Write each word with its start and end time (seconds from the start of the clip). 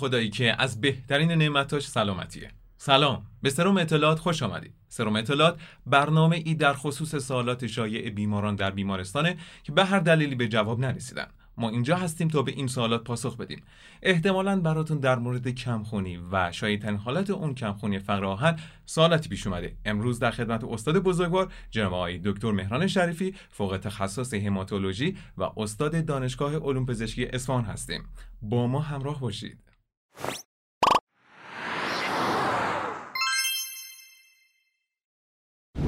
خدایی 0.00 0.30
که 0.30 0.62
از 0.62 0.80
بهترین 0.80 1.30
نعمتاش 1.32 1.88
سلامتیه. 1.88 2.50
سلام. 2.76 3.22
به 3.42 3.50
سروم 3.50 3.76
اطلاعات 3.76 4.18
خوش 4.18 4.42
آمدید. 4.42 4.74
سروم 4.88 5.16
اطلاعات 5.16 5.60
برنامه 5.86 6.36
ای 6.36 6.54
در 6.54 6.72
خصوص 6.72 7.16
سوالات 7.16 7.66
شایع 7.66 8.10
بیماران 8.10 8.56
در 8.56 8.70
بیمارستانه 8.70 9.36
که 9.62 9.72
به 9.72 9.84
هر 9.84 9.98
دلیلی 9.98 10.34
به 10.34 10.48
جواب 10.48 10.80
نرسیدن. 10.80 11.26
ما 11.56 11.68
اینجا 11.68 11.96
هستیم 11.96 12.28
تا 12.28 12.42
به 12.42 12.52
این 12.52 12.66
سوالات 12.66 13.04
پاسخ 13.04 13.36
بدیم. 13.36 13.62
احتمالا 14.02 14.60
براتون 14.60 14.98
در 14.98 15.18
مورد 15.18 15.48
کمخونی 15.48 16.20
و 16.32 16.52
شایدترین 16.52 16.96
حالت 16.96 17.30
اون 17.30 17.54
کمخونی 17.54 17.98
فقر 17.98 18.24
آهن 18.24 18.56
سوالاتی 18.86 19.28
پیش 19.28 19.46
اومده. 19.46 19.76
امروز 19.84 20.18
در 20.18 20.30
خدمت 20.30 20.64
استاد 20.64 20.98
بزرگوار 20.98 21.52
جناب 21.70 21.94
آقای 21.94 22.18
دکتر 22.24 22.50
مهران 22.50 22.86
شریفی 22.86 23.34
فوق 23.50 23.78
تخصص 23.82 24.34
هماتولوژی 24.34 25.16
و 25.38 25.42
استاد 25.56 26.04
دانشگاه 26.04 26.56
علوم 26.56 26.86
پزشکی 26.86 27.26
اصفهان 27.26 27.64
هستیم. 27.64 28.02
با 28.42 28.66
ما 28.66 28.80
همراه 28.80 29.20
باشید. 29.20 29.69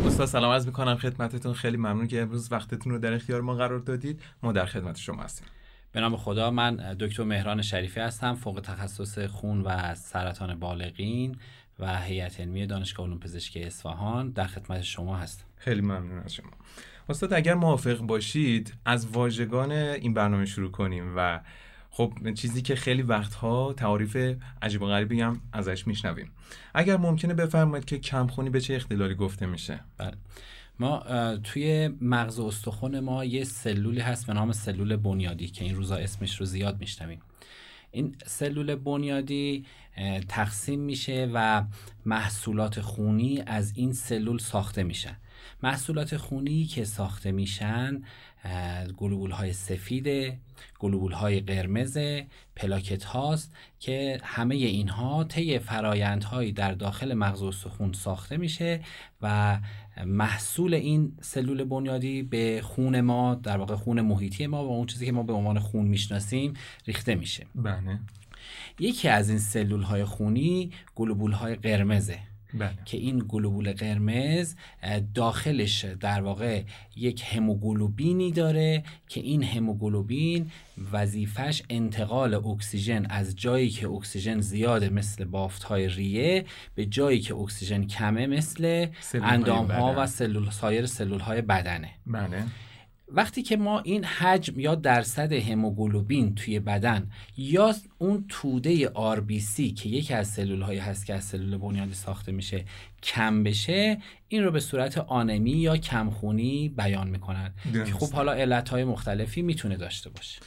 استاد 0.06 0.26
سلام 0.26 0.52
عرض 0.52 0.66
می‌کنم 0.66 0.96
خدمتتون. 0.96 1.52
خیلی 1.52 1.76
ممنون 1.76 2.08
که 2.08 2.22
امروز 2.22 2.52
وقتتون 2.52 2.92
رو 2.92 2.98
در 2.98 3.12
اختیار 3.12 3.40
ما 3.40 3.54
قرار 3.54 3.78
دادید. 3.78 4.22
ما 4.42 4.52
در 4.52 4.66
خدمت 4.66 4.96
شما 4.96 5.22
هستیم. 5.22 5.46
به 5.92 6.00
نام 6.00 6.16
خدا 6.16 6.50
من 6.50 6.94
دکتر 7.00 7.22
مهران 7.24 7.62
شریفی 7.62 8.00
هستم 8.00 8.34
فوق 8.34 8.60
تخصص 8.60 9.18
خون 9.18 9.60
و 9.60 9.94
سرطان 9.94 10.58
بالغین 10.58 11.36
و 11.78 12.00
هیئت 12.00 12.40
علمی 12.40 12.66
دانشگاه 12.66 13.06
علوم 13.06 13.18
پزشکی 13.18 13.62
اصفهان 13.62 14.30
در 14.30 14.46
خدمت 14.46 14.82
شما 14.82 15.16
هستم. 15.16 15.44
خیلی 15.56 15.80
ممنون 15.80 16.18
از 16.18 16.34
شما. 16.34 16.50
استاد 17.08 17.32
اگر 17.32 17.54
موافق 17.54 17.98
باشید 17.98 18.74
از 18.84 19.06
واژگان 19.06 19.72
این 19.72 20.14
برنامه 20.14 20.44
شروع 20.44 20.70
کنیم 20.70 21.12
و 21.16 21.40
خب 21.94 22.12
چیزی 22.34 22.62
که 22.62 22.76
خیلی 22.76 23.02
وقتها 23.02 23.72
تعاریف 23.72 24.36
عجیب 24.62 24.82
و 24.82 24.86
غریبی 24.86 25.20
هم 25.20 25.40
ازش 25.52 25.86
میشنویم. 25.86 26.30
اگر 26.74 26.96
ممکنه 26.96 27.34
بفرمایید 27.34 27.84
که 27.84 27.98
کمخونی 27.98 28.50
به 28.50 28.60
چه 28.60 28.74
اختلالی 28.74 29.14
گفته 29.14 29.46
میشه؟ 29.46 29.80
بله. 29.98 30.14
ما 30.78 31.04
توی 31.44 31.90
مغز 32.00 32.40
استخون 32.40 33.00
ما 33.00 33.24
یه 33.24 33.44
سلولی 33.44 34.00
هست 34.00 34.26
به 34.26 34.32
نام 34.32 34.52
سلول 34.52 34.96
بنیادی 34.96 35.48
که 35.48 35.64
این 35.64 35.76
روزا 35.76 35.96
اسمش 35.96 36.40
رو 36.40 36.46
زیاد 36.46 36.80
میشنویم. 36.80 37.20
این 37.90 38.16
سلول 38.26 38.74
بنیادی 38.74 39.64
تقسیم 40.28 40.80
میشه 40.80 41.30
و 41.34 41.64
محصولات 42.06 42.80
خونی 42.80 43.42
از 43.46 43.72
این 43.76 43.92
سلول 43.92 44.38
ساخته 44.38 44.82
میشن. 44.82 45.16
محصولات 45.62 46.16
خونی 46.16 46.64
که 46.64 46.84
ساخته 46.84 47.32
میشن 47.32 48.02
گلوبول 48.96 49.30
های 49.30 49.52
سفید 49.52 50.38
گلوبول 50.78 51.12
های 51.12 51.40
قرمز 51.40 51.98
پلاکت 52.56 53.04
هاست 53.04 53.54
که 53.80 54.20
همه 54.22 54.54
اینها 54.54 55.24
طی 55.24 55.58
فرایندهایی 55.58 56.52
در 56.52 56.72
داخل 56.72 57.14
مغز 57.14 57.42
استخون 57.42 57.92
ساخته 57.92 58.36
میشه 58.36 58.80
و 59.22 59.58
محصول 60.06 60.74
این 60.74 61.12
سلول 61.20 61.64
بنیادی 61.64 62.22
به 62.22 62.60
خون 62.64 63.00
ما 63.00 63.34
در 63.34 63.56
واقع 63.56 63.74
خون 63.74 64.00
محیطی 64.00 64.46
ما 64.46 64.64
و 64.64 64.70
اون 64.70 64.86
چیزی 64.86 65.06
که 65.06 65.12
ما 65.12 65.22
به 65.22 65.32
عنوان 65.32 65.58
خون 65.58 65.86
می‌شناسیم 65.86 66.54
ریخته 66.86 67.14
میشه. 67.14 67.46
بله. 67.54 68.00
یکی 68.78 69.08
از 69.08 69.28
این 69.28 69.38
سلول 69.38 69.82
های 69.82 70.04
خونی 70.04 70.70
گلوبول 70.94 71.32
های 71.32 71.54
قرمزه. 71.54 72.18
بله. 72.54 72.70
که 72.84 72.96
این 72.96 73.24
گلوبول 73.28 73.72
قرمز 73.72 74.54
داخلش 75.14 75.84
در 75.84 76.20
واقع 76.20 76.62
یک 76.96 77.24
هموگلوبینی 77.26 78.32
داره 78.32 78.82
که 79.08 79.20
این 79.20 79.42
هموگلوبین 79.42 80.50
وظیفش 80.92 81.62
انتقال 81.70 82.34
اکسیژن 82.34 83.06
از 83.06 83.36
جایی 83.36 83.70
که 83.70 83.88
اکسیژن 83.88 84.40
زیاده 84.40 84.88
مثل 84.88 85.24
بافت 85.24 85.62
های 85.62 85.88
ریه 85.88 86.44
به 86.74 86.86
جایی 86.86 87.20
که 87.20 87.34
اکسیژن 87.34 87.84
کمه 87.86 88.26
مثل 88.26 88.86
اندام 89.14 89.70
ها 89.70 89.94
و 89.96 90.06
سلول 90.06 90.50
سایر 90.50 90.86
سلول 90.86 91.20
های 91.20 91.42
بدنه. 91.42 91.90
بله. 92.06 92.44
وقتی 93.14 93.42
که 93.42 93.56
ما 93.56 93.80
این 93.80 94.04
حجم 94.04 94.60
یا 94.60 94.74
درصد 94.74 95.32
هموگلوبین 95.32 96.34
توی 96.34 96.60
بدن 96.60 97.10
یا 97.36 97.74
اون 97.98 98.24
توده 98.28 98.86
RBC 98.86 99.72
که 99.74 99.88
یکی 99.88 100.14
از 100.14 100.28
سلول 100.28 100.62
هایی 100.62 100.78
هست 100.78 101.06
که 101.06 101.14
از 101.14 101.24
سلول 101.24 101.56
بنیادی 101.56 101.94
ساخته 101.94 102.32
میشه 102.32 102.64
کم 103.02 103.42
بشه 103.42 103.98
این 104.28 104.44
رو 104.44 104.50
به 104.50 104.60
صورت 104.60 104.98
آنمی 104.98 105.50
یا 105.50 105.76
کمخونی 105.76 106.68
بیان 106.68 107.10
می‌کنن. 107.10 107.54
که 107.72 107.84
خب 107.84 108.12
حالا 108.12 108.32
علت 108.32 108.68
های 108.68 108.84
مختلفی 108.84 109.42
می‌تونه 109.42 109.76
داشته 109.76 110.10
باشه. 110.10 110.40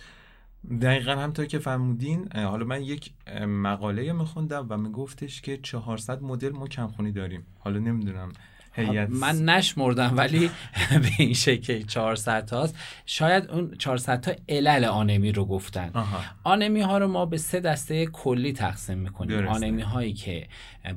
دقیقا 0.81 1.11
همطور 1.11 1.45
که 1.45 1.59
فرمودین 1.59 2.31
حالا 2.33 2.65
من 2.65 2.83
یک 2.83 3.11
مقاله 3.47 4.13
میخوندم 4.13 4.65
و 4.69 4.77
میگفتش 4.77 5.41
که 5.41 5.57
400 5.57 6.21
مدل 6.23 6.49
ما 6.49 6.67
کمخونی 6.67 7.11
داریم. 7.11 7.45
حالا 7.59 7.79
نمی‌دونم 7.79 8.31
من 9.09 9.45
نشمردم 9.49 10.13
ولی 10.17 10.51
به 11.03 11.09
این 11.19 11.33
شکل 11.33 11.81
400 11.81 12.45
تاست 12.45 12.75
شاید 13.05 13.51
اون 13.51 13.75
400 13.77 14.21
تا 14.21 14.31
علل 14.49 14.85
آنمی 14.85 15.31
رو 15.31 15.45
گفتن 15.45 15.91
آها. 15.93 16.19
آنمی 16.43 16.81
ها 16.81 16.97
رو 16.97 17.07
ما 17.07 17.25
به 17.25 17.37
سه 17.37 17.59
دسته 17.59 18.05
کلی 18.05 18.53
تقسیم 18.53 18.97
می‌کنیم 18.97 19.37
درسته. 19.37 19.65
آنمی 19.65 19.81
هایی 19.81 20.13
که 20.13 20.47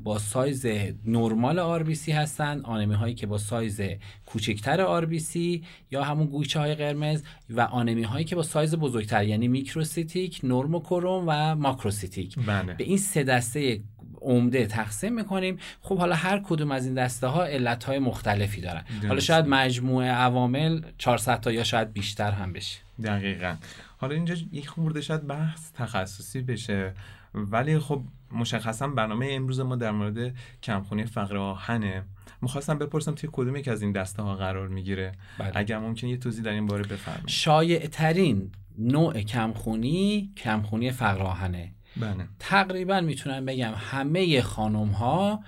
با 0.04 0.18
سایز 0.18 0.66
نرمال 1.04 1.58
RBC 1.58 2.12
هستن 2.12 2.60
آنمی 2.64 2.94
هایی 2.94 3.14
که 3.14 3.26
با 3.26 3.38
سایز 3.38 3.80
کوچکتر 4.26 4.80
RBC 4.80 5.64
یا 5.90 6.04
همون 6.04 6.26
گویچه 6.26 6.60
های 6.60 6.74
قرمز 6.74 7.22
و 7.50 7.60
آنمی 7.60 8.02
هایی 8.02 8.24
که 8.24 8.36
با 8.36 8.42
سایز 8.42 8.74
بزرگتر 8.74 9.24
یعنی 9.24 9.48
microcytic 9.48 10.40
normochrome 10.44 11.24
و 11.26 11.54
macrocytic 11.54 12.38
بله. 12.46 12.74
به 12.74 12.84
این 12.84 12.98
سه 12.98 13.22
دسته 13.22 13.80
عمده 14.20 14.66
تقسیم 14.66 15.14
می‌کنیم. 15.14 15.58
خب 15.80 15.98
حالا 15.98 16.14
هر 16.14 16.38
کدوم 16.38 16.70
از 16.70 16.84
این 16.86 16.94
دسته 16.94 17.26
ها 17.26 17.44
علت 17.44 17.84
های 17.84 17.98
مختلفی 17.98 18.60
دارن. 18.60 18.84
حالا 19.08 19.20
شاید 19.20 19.46
مجموعه 19.48 20.10
عوامل 20.10 20.82
400 20.98 21.40
تا 21.40 21.52
یا 21.52 21.64
شاید 21.64 21.92
بیشتر 21.92 22.30
هم 22.30 22.52
بشه. 22.52 22.78
دقیقا. 23.04 23.56
حالا 23.96 24.14
اینجا 24.14 24.34
یک 24.52 24.68
خورده 24.68 25.00
شاید 25.00 25.26
بحث 25.26 25.72
تخصصی 25.72 26.40
بشه. 26.42 26.94
ولی 27.34 27.78
خب 27.78 28.02
مشخصا 28.32 28.88
برنامه 28.88 29.28
امروز 29.30 29.60
ما 29.60 29.76
در 29.76 29.90
مورد 29.90 30.34
کمخونی 30.62 31.04
فقر 31.04 31.36
آهنه. 31.36 32.02
می‌خواستم 32.42 32.78
بپرسم 32.78 33.14
توی 33.14 33.30
کدوم 33.32 33.56
یک 33.56 33.68
از 33.68 33.82
این 33.82 33.92
دسته 33.92 34.22
ها 34.22 34.34
قرار 34.34 34.68
می‌گیره؟ 34.68 35.12
بله. 35.38 35.52
اگر 35.54 35.78
ممکن 35.78 36.06
یه 36.06 36.16
توضیح 36.16 36.44
در 36.44 36.50
این 36.50 36.66
باره 36.66 36.82
بفرمایید. 36.82 37.28
شایع 37.28 37.86
ترین 37.86 38.50
نوع 38.78 39.20
کمخونی 39.20 40.32
کمخونی 40.36 40.90
فقر 40.90 41.22
آهنه. 41.22 41.72
بله. 41.96 42.28
تقریبا 42.38 43.00
می‌تونم 43.00 43.44
بگم 43.44 43.72
همه 43.76 44.42
خانم 44.42 44.88
ها 44.88 45.40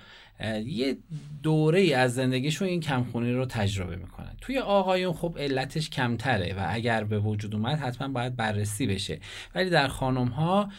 یه 0.65 0.97
دوره 1.43 1.79
ای 1.79 1.93
از 1.93 2.13
زندگیشون 2.13 2.67
این 2.67 2.79
کمخونی 2.79 3.33
رو 3.33 3.45
تجربه 3.45 3.95
می‌کنن. 3.95 4.35
توی 4.41 4.59
آقایون 4.59 5.13
خب 5.13 5.35
علتش 5.39 5.89
کمتره 5.89 6.53
و 6.53 6.65
اگر 6.69 7.03
به 7.03 7.19
وجود 7.19 7.55
اومد 7.55 7.79
حتما 7.79 8.07
باید 8.07 8.35
بررسی 8.35 8.87
بشه. 8.87 9.19
ولی 9.55 9.69
در 9.69 9.87
خانم 9.87 10.27
ها 10.27 10.69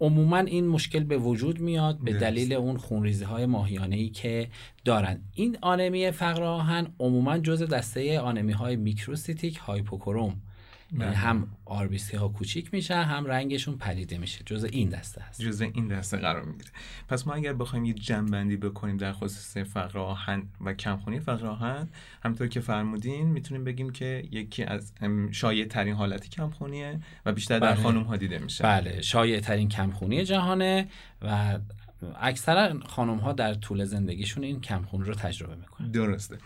عموما 0.00 0.38
این 0.38 0.68
مشکل 0.68 1.04
به 1.04 1.18
وجود 1.18 1.60
میاد 1.60 1.98
به. 2.04 2.12
دلیل 2.12 2.52
اون 2.52 2.76
خونریزی 2.76 3.24
های 3.24 3.46
ماهیانه 3.46 3.96
ای 3.96 4.08
که 4.08 4.48
دارن. 4.84 5.20
این 5.34 5.58
آنمی 5.62 6.10
فقر 6.10 6.42
آهن 6.42 6.86
عموما 7.00 7.38
جزء 7.38 7.66
دسته 7.66 8.20
آنمی 8.20 8.52
های 8.52 8.76
microcytic 8.76 9.56
hypochrome. 9.56 10.42
یعنی 10.92 11.04
بله. 11.04 11.14
هم 11.14 11.48
RBC 11.64 12.16
ها 12.16 12.28
کوچیک 12.28 12.74
میشن 12.74 13.02
هم 13.02 13.26
رنگشون 13.26 13.76
پریده 13.76 14.18
میشه. 14.18 14.44
جزء 14.46 14.68
این 14.72 14.88
دسته 14.88 15.22
هست. 15.22 15.42
جزء 15.42 15.66
این 15.74 15.88
دسته 15.88 16.16
قرار 16.16 16.44
می‌گیره. 16.44 16.70
پس 17.08 17.26
ما 17.26 17.34
اگر 17.34 17.52
بخوایم 17.52 17.84
یه 17.84 17.92
جمع‌بندی 17.94 18.56
بکنیم 18.56 18.96
در 18.96 19.12
خصوص 19.12 19.56
فقر 19.56 19.98
آهن 19.98 20.42
و 20.60 20.72
کمخونی 20.72 21.20
فقر 21.20 21.46
آهن 21.46 21.88
همطور 22.24 22.48
که 22.48 22.60
فرمودین 22.60 23.26
می‌تونیم 23.26 23.64
بگیم 23.64 23.90
که 23.90 24.24
یکی 24.30 24.64
از 24.64 24.92
شایع 25.32 25.64
ترین 25.64 25.94
حالتی 25.94 26.28
کمخونیه 26.28 27.00
و 27.26 27.32
بیشتر 27.32 27.58
در 27.58 27.72
بله. 27.72 27.82
خانم 27.82 28.02
ها 28.02 28.16
دیده 28.16 28.38
میشه. 28.38 28.64
بله 28.64 29.02
شایع 29.02 29.40
ترین 29.40 29.68
کمخونی 29.68 30.24
جهانه 30.24 30.88
و 31.22 31.58
اکثرا 32.20 32.80
خانم 32.80 33.18
ها 33.18 33.32
در 33.32 33.54
طول 33.54 33.84
زندگیشون 33.84 34.44
این 34.44 34.60
کمخونی 34.60 35.04
رو 35.04 35.14
تجربه 35.14 35.54
می‌کنن. 35.56 35.90
درسته. 35.90 36.38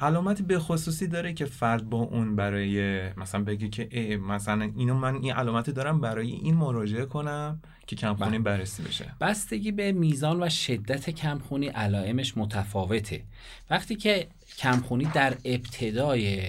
علامتی 0.00 0.42
به 0.42 0.58
خصوصی 0.58 1.06
داره 1.06 1.32
که 1.32 1.44
فرد 1.44 1.90
با 1.90 1.98
اون 1.98 2.36
برای 2.36 3.00
مثلا 3.12 3.44
بگه 3.44 3.68
که 3.68 3.88
اه 3.92 4.16
مثلا 4.16 4.70
اینو 4.76 4.94
من 4.94 5.14
این 5.14 5.32
علامتی 5.32 5.72
دارم 5.72 6.00
برای 6.00 6.30
این 6.30 6.54
مراجعه 6.54 7.04
کنم 7.04 7.60
که 7.86 7.96
کمخونی 7.96 8.30
بله. 8.30 8.38
بررسی 8.38 8.82
بشه 8.82 9.14
بستگی 9.20 9.72
به 9.72 9.92
میزان 9.92 10.42
و 10.42 10.48
شدت 10.48 11.10
کمخونی 11.10 11.68
علائمش 11.68 12.36
متفاوته 12.36 13.22
وقتی 13.70 13.96
که 13.96 14.26
کمخونی 14.58 15.04
در 15.04 15.36
ابتدای 15.44 16.40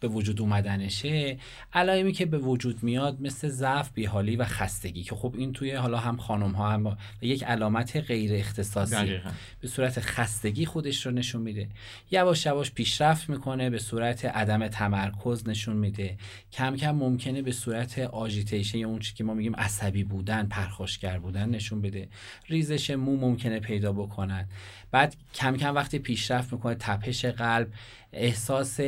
به 0.00 0.08
وجود 0.08 0.40
اومدنشه. 0.40 1.38
علائمی 1.72 2.12
که 2.12 2.26
به 2.26 2.38
وجود 2.38 2.82
میاد 2.82 3.20
مثل 3.20 3.48
ضعف 3.48 3.90
بیحالی 3.94 4.36
و 4.36 4.44
خستگی 4.44 5.02
که 5.02 5.14
خب 5.14 5.34
این 5.38 5.52
توی 5.52 5.72
حالا 5.72 5.98
هم 5.98 6.16
خانم 6.16 6.52
ها 6.52 6.70
هم 6.70 6.96
یک 7.22 7.44
علامت 7.44 7.96
غیر 7.96 8.34
اختصاصی 8.34 9.20
به 9.60 9.68
صورت 9.68 10.00
خستگی 10.00 10.66
خودش 10.66 11.06
رو 11.06 11.12
نشون 11.12 11.42
میده. 11.42 11.68
یواش 12.10 12.46
یواش 12.46 12.72
پیشرفت 12.72 13.28
می‌کنه 13.30 13.70
به 13.70 13.78
صورت 13.78 14.24
عدم 14.24 14.68
تمرکز 14.68 15.48
نشون 15.48 15.76
میده. 15.76 16.16
کم 16.52 16.76
کم 16.76 16.90
ممکنه 16.90 17.42
به 17.42 17.52
صورت 17.52 17.98
آژیتیشن 17.98 18.78
یا 18.78 18.88
اون 18.88 18.98
چی 18.98 19.14
که 19.14 19.24
ما 19.24 19.34
میگیم 19.34 19.56
عصبی 19.56 20.04
بودن 20.04 20.46
پرخاشگر 20.46 21.18
بودن 21.18 21.48
نشون 21.48 21.82
بده. 21.82 22.08
ریزش 22.48 22.90
مو 22.90 23.16
ممکنه 23.16 23.60
پیدا 23.60 23.92
بکنن 23.92 24.48
بعد 24.90 25.16
کم 25.34 25.56
کم 25.56 25.74
وقتی 25.74 25.98
پیشرفت 25.98 26.52
می‌کنه 26.52 26.74
تپش 26.74 27.24
قلب 27.24 27.68
احساس 28.12 28.80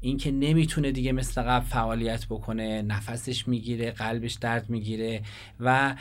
اینکه 0.00 0.30
نمی‌تونه 0.30 0.92
دیگه 0.92 1.12
مثل 1.12 1.42
قبل 1.42 1.64
فعالیت 1.64 2.26
بکنه 2.26 2.82
نفسش 2.82 3.48
می‌گیره 3.48 3.90
قلبش 3.90 4.32
درد 4.32 4.70
می‌گیره 4.70 5.22
و 5.60 5.96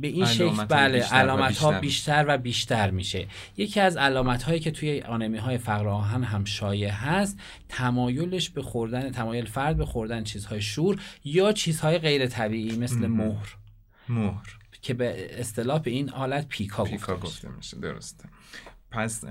به 0.00 0.08
این 0.08 0.26
شکل 0.26 0.64
بله 0.64 1.02
علامت 1.02 1.58
ها 1.58 1.72
بیشتر. 1.72 2.24
و 2.28 2.38
بیشتر 2.38 2.90
میشه. 2.90 3.26
یکی 3.56 3.80
از 3.80 3.96
علامت 3.96 4.42
هایی 4.42 4.60
که 4.60 4.70
توی 4.70 5.00
آنمی 5.00 5.38
های 5.38 5.58
فقر 5.58 5.88
آهن 5.88 6.24
هم 6.24 6.44
شایع 6.44 6.90
هست 6.90 7.38
تمایلش 7.68 8.50
به 8.50 8.62
خوردن 8.62 9.10
تمایل 9.10 9.44
فرد 9.44 9.76
به 9.76 9.86
خوردن 9.86 10.24
چیزهای 10.24 10.62
شور 10.62 11.00
یا 11.24 11.52
چیزهای 11.52 11.98
غیر 11.98 12.26
طبیعی 12.26 12.76
مثل 12.76 13.06
مهر. 13.06 13.56
مهر. 14.08 14.58
که 14.82 14.94
به 14.94 15.40
اصطلاح 15.40 15.78
به 15.78 15.90
این 15.90 16.08
حالت 16.08 16.48
پیکا, 16.48 16.84
پیکا 16.84 17.16
گفته 17.16 17.48
میشه 17.48 17.76
درسته. 17.78 18.24
پس 18.90 19.24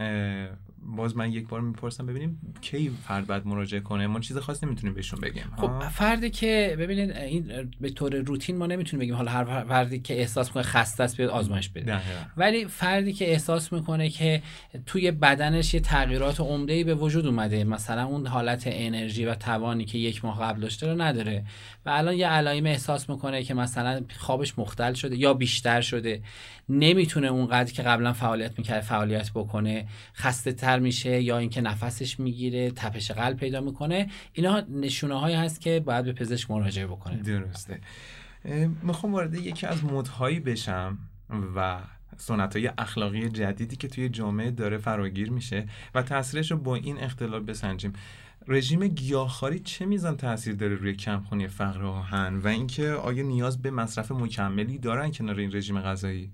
باز 0.85 1.17
من 1.17 1.31
یک 1.31 1.47
بار 1.47 1.61
می‌پرسم 1.61 2.05
ببینیم 2.05 2.55
کی 2.61 2.91
فرد 3.07 3.27
باید 3.27 3.47
مراجعه 3.47 3.79
کنه. 3.79 4.07
ما 4.07 4.19
چیز 4.19 4.37
خاصی 4.37 4.65
نمی‌تونیم 4.65 4.95
بهشون 4.95 5.19
بگیم 5.19 5.43
خب 5.57 5.79
فردی 5.79 6.29
که 6.29 6.75
ببینید 6.79 7.11
این 7.11 7.71
به 7.81 7.89
طور 7.89 8.15
روتین 8.15 8.57
ما 8.57 8.67
نمی‌تونیم 8.67 9.01
بگیم. 9.01 9.15
حالا 9.15 9.31
هر 9.31 9.63
فردی 9.63 9.99
که 9.99 10.19
احساس 10.19 10.47
می‌کنه 10.47 10.63
خسته 10.63 11.03
است 11.03 11.17
بیاد 11.17 11.29
آزمایش 11.29 11.69
بده. 11.69 12.01
ولی 12.37 12.65
فردی 12.65 13.13
که 13.13 13.31
احساس 13.31 13.73
می‌کنه 13.73 14.09
که 14.09 14.41
توی 14.85 15.11
بدنش 15.11 15.73
یه 15.73 15.79
تغییرات 15.79 16.39
عمده 16.39 16.73
ای 16.73 16.83
به 16.83 16.95
وجود 16.95 17.25
اومده 17.25 17.63
مثلا 17.63 18.05
اون 18.05 18.27
حالت 18.27 18.63
انرژی 18.65 19.25
و 19.25 19.35
توانی 19.35 19.85
که 19.85 19.97
یک 19.97 20.25
ماه 20.25 20.41
قبل 20.41 20.61
داشته 20.61 20.87
رو 20.87 21.01
نداره 21.01 21.45
و 21.85 21.89
الان 21.89 22.15
یه 22.15 22.27
علائم 22.27 22.65
احساس 22.65 23.09
می‌کنه 23.09 23.43
که 23.43 23.53
مثلا 23.53 24.01
خوابش 24.17 24.59
مختل 24.59 24.93
شده 24.93 25.15
یا 25.15 25.33
بیشتر 25.33 25.81
شده 25.81 26.21
نمی‌تونه 26.69 27.27
اونقدر 27.27 27.73
که 27.73 27.83
قبلا 27.83 28.13
فعالیت 28.13 28.57
می‌کرد 28.57 28.81
فعالیت 28.81 29.31
بکنه 29.35 29.87
خسته 30.15 30.51
تر 30.51 30.74
میشه 30.79 31.21
یا 31.21 31.37
اینکه 31.37 31.61
نفسش 31.61 32.19
می‌گیره 32.19 32.71
تپش 32.71 33.11
قلب 33.11 33.37
پیدا 33.37 33.61
می‌کنه. 33.61 34.09
اینا 34.33 34.59
نشونه 34.59 35.19
هایی 35.19 35.35
هست 35.35 35.61
که 35.61 35.79
باید 35.79 36.05
به 36.05 36.13
پزشک 36.13 36.51
مراجعه 36.51 36.87
بکنه. 36.87 37.15
درسته. 37.15 37.79
می‌خوام 38.83 39.13
وارد 39.13 39.35
یکی 39.35 39.67
از 39.67 39.83
مدهایی 39.83 40.39
بشم 40.39 40.97
و 41.55 41.79
سنت 42.17 42.55
های 42.55 42.71
اخلاقی 42.77 43.29
جدیدی 43.29 43.75
که 43.75 43.87
توی 43.87 44.09
جامعه 44.09 44.51
داره 44.51 44.77
فراگیر 44.77 45.31
میشه 45.31 45.67
و 45.95 46.01
تاثیرش 46.01 46.51
رو 46.51 46.57
با 46.57 46.75
این 46.75 46.99
اختلال 46.99 47.43
بسنجیم. 47.43 47.93
رژیم 48.47 48.87
گیاهخواری 48.87 49.59
چه 49.59 49.85
میزان 49.85 50.17
تاثیر 50.17 50.55
داره 50.55 50.75
روی 50.75 50.93
کمخونی 50.93 51.47
فقر 51.47 51.83
آهن؟ 51.83 52.37
و 52.37 52.47
اینکه 52.47 52.89
آیا 52.89 53.23
نیاز 53.23 53.61
به 53.61 53.71
مصرف 53.71 54.11
مکملی 54.11 54.77
دارن 54.77 55.11
کنار 55.11 55.39
این 55.39 55.55
رژیم 55.55 55.81
غذایی؟ 55.81 56.31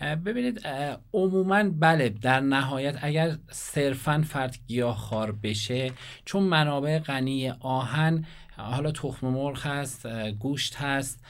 ببینید 0.00 0.66
عموما 1.12 1.62
بله 1.64 2.08
در 2.08 2.40
نهایت 2.40 2.98
اگر 3.02 3.36
صرفا 3.50 4.24
فرد 4.28 4.58
گیاهخوار 4.66 5.32
بشه 5.32 5.92
چون 6.24 6.42
منابع 6.42 6.98
غنی 6.98 7.50
آهن 7.50 8.24
حالا 8.56 8.90
تخم 8.92 9.26
مرغ 9.26 9.66
هست 9.66 10.06
گوشت 10.30 10.76
هست 10.76 11.24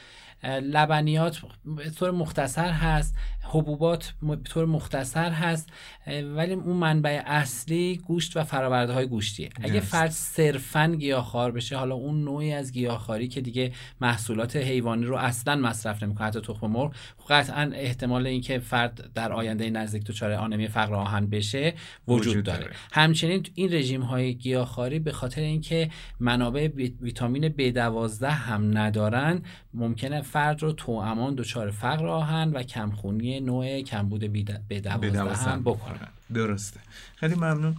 لبنیات 0.45 1.37
به 1.65 1.89
طور 1.89 2.11
مختصر 2.11 2.69
هست 2.71 3.15
حبوبات 3.43 4.13
به 4.21 4.35
طور 4.35 4.65
مختصر 4.65 5.31
هست 5.31 5.69
ولی 6.07 6.53
اون 6.53 6.77
منبع 6.77 7.21
اصلی 7.25 8.01
گوشت 8.07 8.37
و 8.37 8.43
فراورده 8.43 8.93
های 8.93 9.07
گوشتیه 9.07 9.49
اگه 9.61 9.79
فرد 9.79 10.09
صرفا 10.11 10.95
گیاهخوار 10.99 11.51
بشه 11.51 11.77
حالا 11.77 11.95
اون 11.95 12.23
نوعی 12.23 12.53
از 12.53 12.71
گیاهخواری 12.71 13.27
که 13.27 13.41
دیگه 13.41 13.71
محصولات 14.01 14.55
حیوانی 14.55 15.05
رو 15.05 15.15
اصلا 15.15 15.55
مصرف 15.55 16.03
نمی‌کنه 16.03 16.27
حتی 16.27 16.41
تخم 16.41 16.67
مرغ 16.67 16.93
قطعا 17.29 17.71
احتمال 17.73 18.27
اینکه 18.27 18.59
فرد 18.59 19.09
در 19.13 19.33
آینده 19.33 19.69
نزدیک 19.69 20.03
دچار 20.03 20.31
آنمی 20.31 20.67
فقر 20.67 20.95
آهن 20.95 21.27
بشه 21.27 21.73
وجود, 22.07 22.27
وجود 22.27 22.45
داره. 22.45 22.71
همچنین 22.91 23.43
این 23.53 23.73
رژیم 23.73 24.01
های 24.01 24.35
گیاهخواری 24.35 24.99
به 24.99 25.11
خاطر 25.11 25.41
اینکه 25.41 25.89
منابع 26.19 26.67
ویتامین 27.01 27.49
B12 27.49 28.23
هم 28.23 28.77
ندارن 28.77 29.41
ممکنه 29.75 30.21
فرد 30.21 30.63
رو 30.63 30.71
تو 30.71 30.91
امان 30.91 31.35
دچار 31.35 31.71
فقر 31.71 32.07
آهن 32.07 32.49
و 32.49 32.63
کمخونی 32.63 33.39
نوع 33.39 33.81
کمبود 33.81 34.31
به 34.67 34.79
دوازده 34.79 35.33
هم 35.33 35.63
بکنن 35.63 36.07
درسته. 36.33 36.79
خیلی 37.15 37.35
ممنون. 37.35 37.75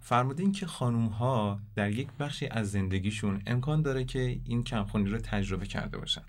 فرمودین 0.00 0.52
که 0.52 0.66
خانوم 0.66 1.06
ها 1.06 1.60
در 1.74 1.90
یک 1.90 2.08
بخشی 2.20 2.46
از 2.46 2.70
زندگیشون 2.70 3.42
امکان 3.46 3.82
داره 3.82 4.04
که 4.04 4.38
این 4.44 4.64
کمخونی 4.64 5.10
رو 5.10 5.18
تجربه 5.18 5.66
کرده 5.66 5.98
باشن. 5.98 6.22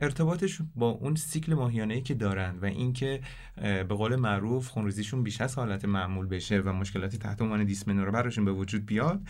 ارتباطش 0.00 0.58
با 0.76 0.88
اون 0.88 1.14
سیکل 1.14 1.54
ماهیانه 1.54 2.00
که 2.00 2.14
دارن 2.14 2.58
و 2.62 2.64
اینکه 2.64 3.20
به 3.56 3.84
قول 3.84 4.16
معروف 4.16 4.68
خونریزیشون 4.68 5.22
بیش 5.22 5.40
از 5.40 5.54
حالت 5.54 5.84
معمول 5.84 6.26
بشه 6.26 6.58
و 6.58 6.72
مشکلاتی 6.72 7.18
تحت 7.18 7.42
عنوان 7.42 7.64
دیسمنورا 7.64 8.10
براشون 8.10 8.44
به 8.44 8.52
وجود 8.52 8.86
بیاد 8.86 9.20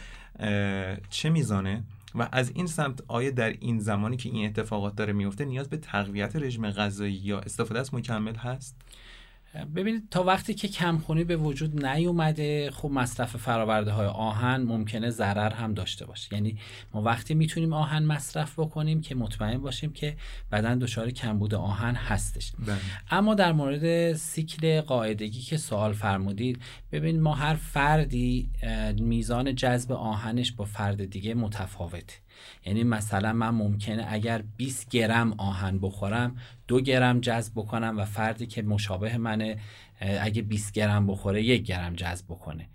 چه 1.11 1.31
میزانه؟ 1.31 1.83
و 2.15 2.29
از 2.33 2.53
این 2.55 2.67
سمت 2.67 3.01
آیا 3.09 3.31
در 3.31 3.51
این 3.51 3.79
زمانی 3.79 4.17
که 4.17 4.29
این 4.29 4.47
اتفاقات 4.47 4.97
داره 4.97 5.13
میفته 5.13 5.45
نیاز 5.45 5.69
به 5.69 5.77
تقویت 5.77 6.37
رژیم 6.37 6.71
غذایی 6.71 7.15
یا 7.15 7.39
استفاده 7.39 7.81
از 7.81 7.95
مکمل 7.95 8.35
هست؟ 8.35 8.77
ببینید 9.65 10.09
تا 10.11 10.25
وقتی 10.25 10.55
که 10.55 10.69
کمخونی 10.69 11.25
به 11.25 11.37
وجود 11.37 11.87
نیومده 11.87 12.71
خب 12.71 12.91
مصرف 12.91 13.37
فراورده 13.37 13.91
های 13.91 14.07
آهن 14.07 14.63
ممکنه 14.63 15.11
ضرر 15.11 15.53
هم 15.53 15.75
داشته 15.75 16.07
باشه. 16.07 16.35
یعنی 16.35 16.59
ما 16.95 17.03
وقتی 17.03 17.35
می‌تونیم 17.35 17.73
آهن 17.73 18.03
مصرف 18.05 18.59
بکنیم 18.59 19.01
که 19.01 19.15
مطمئن 19.15 19.59
باشیم 19.59 19.93
که 19.93 20.17
بدن 20.53 20.79
دچار 20.79 21.11
کمبود 21.11 21.55
آهن 21.55 21.95
هستش. 21.95 22.53
بله. 22.59 22.77
اما 23.11 23.35
در 23.35 23.53
مورد 23.53 24.13
سیکل 24.13 24.81
قاعدگی 24.81 25.41
که 25.41 25.57
سوال 25.57 25.93
فرمودید 25.93 26.63
ببین 26.93 27.21
ما 27.21 27.35
هر 27.35 27.55
فردی 27.55 28.51
میزان 29.01 29.55
جذب 29.55 29.93
آهنش 29.93 30.53
با 30.53 30.65
فرد 30.65 31.11
دیگه 31.11 31.35
متفاوته. 31.35 32.26
یعنی 32.67 32.85
مثلا 32.85 33.33
من 33.33 33.51
ممکنه 33.51 34.07
اگر 34.09 34.43
20 34.57 34.89
گرم 34.89 35.35
آهن 35.39 35.79
بخورم 35.79 36.37
دو 36.69 36.81
گرم 36.81 37.21
جذب 37.21 37.53
بکنم 37.55 37.99
و 37.99 38.05
فردی 38.05 38.47
که 38.47 38.63
مشابه 38.63 39.19
منه 39.19 39.59
اگه 40.01 40.43
20 40.43 40.73
گرم 40.73 41.07
بخوره 41.07 41.43
یک 41.43 41.63
گرم 41.63 41.95
جذب 41.95 42.25
بکنه. 42.25 42.69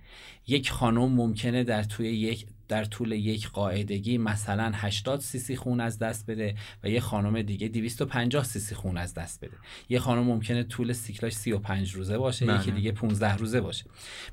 یک 0.47 0.71
خانم 0.71 1.11
ممکنه 1.11 1.63
در 1.63 1.83
توی 1.83 2.07
یک 2.07 2.45
در 2.67 2.85
طول 2.85 3.11
یک 3.11 3.49
قاعدگی 3.49 4.17
مثلا 4.17 4.71
80 4.75 5.19
سیسی 5.19 5.55
خون 5.55 5.79
از 5.79 5.99
دست 5.99 6.25
بده 6.25 6.55
و 6.83 6.89
یه 6.89 6.99
خانم 6.99 7.41
دیگه 7.41 7.67
250 7.67 8.43
سیسی 8.43 8.75
خون 8.75 8.97
از 8.97 9.13
دست 9.13 9.45
بده. 9.45 9.53
یه 9.89 9.99
خانم 9.99 10.23
ممکنه 10.23 10.63
طول 10.63 10.93
سیکلاش 10.93 11.33
35 11.33 11.91
روزه 11.91 12.17
باشه 12.17 12.45
بله. 12.45 12.59
یکی 12.59 12.71
دیگه 12.71 12.91
15 12.91 13.35
روزه 13.35 13.61
باشه. 13.61 13.85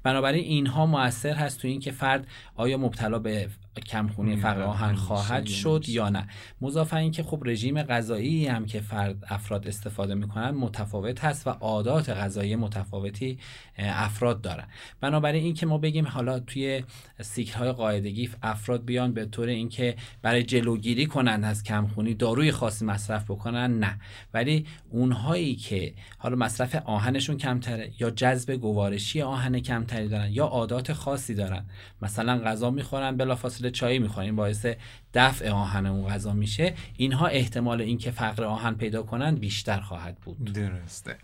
بنابراین 0.03 0.45
اینها 0.45 0.87
موثر 0.87 1.35
هست 1.35 1.61
تو 1.61 1.69
اینکه 1.69 1.91
فرد 1.91 2.27
آیا 2.55 2.77
مبتلا 2.77 3.19
به 3.19 3.49
کمخونی 3.81 4.37
فقر 4.37 4.63
آهن 4.63 4.95
خواهد 4.95 5.47
شد 5.47 5.85
یا 5.89 6.09
نه. 6.09 6.27
مضافه 6.61 6.97
اینکه 6.97 7.23
خب 7.23 7.43
رژیم 7.47 7.83
غذایی 7.83 8.47
هم 8.47 8.67
که 8.67 8.81
فرد 8.81 9.25
افراد 9.29 9.69
استفاده 9.69 10.15
می‌کنن 10.15 10.51
متفاوت 10.51 11.25
هست 11.25 11.47
و 11.47 11.51
عادات 11.51 12.11
غذایی 12.11 12.57
متفاوتی 12.57 13.39
افراد 13.79 14.41
دارن. 14.41 14.65
بنابراین 15.01 15.45
اینکه 15.45 15.67
ما 15.67 15.79
بگیم 15.79 16.07
حالا 16.07 16.41
توی 16.41 16.85
سیکل 17.21 17.59
های 17.59 17.73
قاعدگی 17.73 18.31
افراد 18.43 18.85
بیان 18.85 19.13
به 19.13 19.27
طور 19.27 19.49
اینکه 19.49 19.97
برای 20.23 20.43
جلوگیری 20.43 21.07
کنند 21.07 21.45
از 21.45 21.63
کمخونی 21.63 22.15
داروی 22.15 22.53
خاصی 22.53 22.85
مصرف 22.85 23.25
بکنن 23.25 23.79
نه. 23.79 23.99
ولی 24.35 24.67
اونهایی 24.91 25.55
که 25.55 25.95
حالا 26.19 26.37
مصرف 26.37 26.75
آهنشون 26.85 27.37
کمتره 27.37 27.93
یا 27.99 28.11
جذب 28.11 28.53
گوارشی 28.53 29.23
آهن 29.23 29.61
کمتری 29.61 30.09
دارن 30.09 30.33
یا 30.33 30.45
عادات 30.45 30.93
خاصی 30.93 31.35
دارن 31.35 31.65
مثلا 32.03 32.39
غذا 32.39 32.71
می‌خورن 32.71 33.17
بلافاصله 33.17 33.68
چای 33.71 33.99
می‌خورن 33.99 34.37
باعث 34.37 34.67
دفع 35.15 35.51
آهن 35.51 35.87
اون 35.87 36.09
غذا 36.09 36.33
میشه. 36.33 36.75
اینها 36.97 37.27
احتمال 37.27 37.81
اینکه 37.81 38.11
فقر 38.11 38.45
آهن 38.45 38.75
پیدا 38.75 39.03
کنن 39.03 39.35
بیشتر 39.35 39.81
خواهد 39.81 40.19
بود. 40.19 40.53
درسته. 40.53 41.19